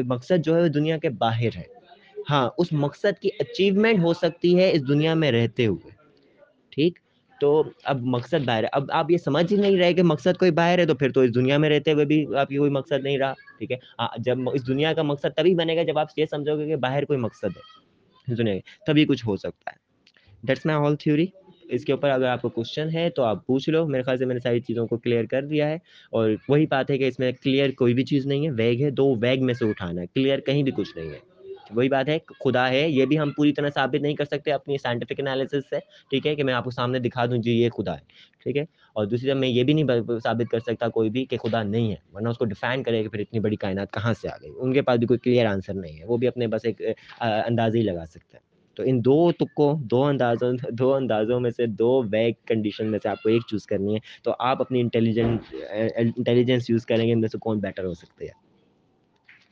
مقصد 0.07 0.45
جو 0.45 0.55
ہے 0.55 0.61
وہ 0.61 0.67
دنیا 0.67 0.97
کے 0.97 1.09
باہر 1.09 1.57
ہے۔ 1.57 1.83
ہاں 2.29 2.49
اس 2.57 2.67
مقصد 2.71 3.19
کی 3.21 3.29
اچیومنٹ 3.39 3.99
ہو 3.99 4.13
سکتی 4.13 4.57
ہے 4.59 4.71
اس 4.71 4.87
دنیا 4.87 5.13
میں 5.13 5.31
رہتے 5.31 5.65
ہوئے۔ 5.65 5.91
ٹھیک؟ 6.69 6.99
تو 7.41 7.63
اب 7.83 8.01
مقصد 8.01 8.45
باہر 8.45 8.63
ہے۔ 8.63 8.69
اب 8.71 8.83
آپ 8.91 9.11
یہ 9.11 9.17
سمجھ 9.17 9.53
ہی 9.53 9.57
نہیں 9.57 9.77
رہے 9.77 9.93
کہ 9.93 10.03
مقصد 10.03 10.37
کوئی 10.37 10.51
باہر 10.51 10.79
ہے 10.79 10.85
تو 10.85 10.95
پھر 10.95 11.11
تو 11.11 11.21
اس 11.21 11.35
دنیا 11.35 11.57
میں 11.57 11.69
رہتے 11.69 11.93
ہوئے 11.93 12.05
بھی 12.05 12.25
آپ 12.35 12.49
کی 12.49 12.57
کوئی 12.57 12.71
مقصد 12.71 13.03
نہیں 13.03 13.17
رہا۔ 13.17 13.33
ٹھیک 13.57 13.71
ہے؟ 13.71 13.77
ہاں، 13.99 14.07
جب 14.17 14.37
اس 14.53 14.67
دنیا 14.67 14.93
کا 14.93 15.01
مقصد 15.01 15.37
تبھی 15.37 15.55
بنے 15.55 15.75
گا 15.75 15.83
جب 15.83 15.97
آپ 15.97 16.07
یہ 16.17 16.25
سمجھو 16.29 16.57
گے 16.57 16.67
کہ 16.67 16.75
باہر 16.75 17.05
کوئی 17.05 17.19
مقصد 17.19 17.57
ہے۔ 17.57 17.83
اس 18.31 18.37
دنیا 18.37 18.53
تبھی 18.87 19.05
کچھ 19.05 19.25
ہو 19.25 19.35
سکتا 19.37 19.71
ہے۔ 19.71 19.83
دیٹس 20.47 20.65
مائی 20.65 20.77
ہول 20.79 20.95
تھیوری 20.95 21.25
اس 21.69 21.85
کے 21.85 21.91
اوپر 21.91 22.09
اگر 22.09 22.25
آپ 22.25 22.41
کو 22.41 22.49
کوشچن 22.49 22.89
ہے 22.93 23.09
تو 23.09 23.23
آپ 23.23 23.45
پوچھ 23.45 23.69
لو۔ 23.69 23.85
میرے 23.87 24.03
خیال 24.03 24.17
سے 24.17 24.25
میں 24.25 24.33
نے 24.33 24.39
ساری 24.39 24.59
چیزوں 24.59 24.87
کو 24.87 24.97
کلیئر 24.97 25.25
کر 25.25 25.41
دیا 25.45 25.69
ہے 25.69 25.77
اور 26.11 26.29
وہی 26.49 26.65
بات 26.65 26.91
ہے 26.91 26.97
کہ 26.97 27.07
اس 27.07 27.19
میں 27.19 27.31
کلیئر 27.43 27.71
کوئی 27.71 27.93
بھی 27.93 28.03
چیز 28.03 28.25
نہیں 28.25 28.45
ہے۔ 28.45 28.51
ویگ 28.51 28.83
ہے، 28.83 28.89
دو 28.89 29.13
ویگ 29.21 29.45
میں 29.45 29.53
سے 29.53 29.69
اٹھانا 29.69 30.01
ہے۔ 30.01 30.07
کلیئر 30.07 30.39
کہیں 30.39 30.63
بھی 30.63 30.71
کچھ 30.71 30.97
نہیں 30.97 31.09
ہے۔ 31.09 31.19
وہی 31.71 31.89
بات 31.89 32.09
ہے، 32.09 32.17
خدا 32.43 32.69
ہے، 32.69 32.89
یہ 32.89 33.05
بھی 33.05 33.19
ہم 33.19 33.31
پوری 33.31 33.53
طرح 33.53 33.69
ثابت 33.73 34.01
نہیں 34.01 34.13
کر 34.13 34.25
سکتے 34.25 34.51
اپنی 34.51 34.77
سائنٹیفک 34.77 35.19
انالیسس 35.19 35.69
سے۔ 35.69 35.79
ٹھیک 36.09 36.27
ہے 36.27 36.35
کہ 36.35 36.43
میں 36.43 36.53
آپ 36.53 36.63
کو 36.63 36.71
سامنے 36.71 36.99
دکھا 36.99 37.25
دوں 37.25 37.37
جی 37.37 37.51
یہ 37.51 37.69
خدا 37.69 37.93
ہے۔ 37.93 38.11
ٹھیک 38.43 38.57
ہے؟ 38.57 38.61
اور 38.93 39.05
دوسری 39.05 39.27
طرف 39.27 39.37
میں 39.37 39.47
یہ 39.47 39.63
بھی 39.63 39.73
نہیں 39.73 40.17
ثابت 40.23 40.51
کر 40.51 40.59
سکتا 40.59 40.87
کوئی 40.89 41.09
بھی 41.09 41.25
کہ 41.25 41.37
خدا 41.37 41.63
نہیں 41.63 41.89
ہے۔ 41.91 41.95
ورنہ 42.13 42.29
اس 42.29 42.37
کو 42.37 42.45
ڈیفائن 42.45 42.83
کرے 42.83 43.03
کہ 43.03 43.09
پھر 43.09 43.19
اتنی 43.19 43.39
بڑی 43.39 43.55
کائنات 43.55 43.91
کہاں 43.93 44.13
سے 44.21 44.29
آ 44.29 44.35
گئی۔ 44.41 44.51
ان 44.57 44.73
کے 44.73 44.81
پاس 44.81 44.97
بھی 44.97 45.07
کوئی 45.07 45.19
کلیئر 45.19 45.45
آنسر 45.45 45.73
نہیں 45.73 45.99
ہے۔ 45.99 46.05
وہ 46.05 46.17
بھی 46.17 46.27
اپنے 46.27 46.47
بس 46.47 46.61
ایک 46.63 46.81
اندازے 47.19 47.77
ہی 47.77 47.83
لگا 47.83 48.05
سکتا 48.05 48.37
ہے 48.37 48.52
تو 48.75 48.83
ان 48.85 48.99
دو 49.05 49.31
تکوں، 49.31 49.75
دو 49.81 50.03
اندازوں 50.03 50.51
دو 50.69 50.93
اندازوں 50.93 51.39
میں 51.39 51.51
سے 51.51 51.65
دو 51.65 51.91
ویگ 52.11 52.33
کنڈیشن 52.45 52.91
میں 52.91 52.99
سے 53.03 53.09
آپ 53.09 53.23
کو 53.23 53.29
ایک 53.29 53.41
چوز 53.47 53.65
کرنی 53.65 53.95
ہے، 53.95 53.99
تو 54.23 54.33
آپ 54.39 54.61
اپنی 54.61 54.81
انٹیلیجنٹ 54.81 55.53
انٹیلیجنس 55.95 56.69
یوز 56.69 56.85
کریں 56.85 57.07
گے، 57.07 57.13
ان 57.13 57.21
میں 57.21 57.29
سے 57.29 57.37
کون 57.37 57.59
بیٹر 57.59 57.85
ہو 57.85 57.93
سکتے 57.93 58.25
ہیں؟ 58.25 58.42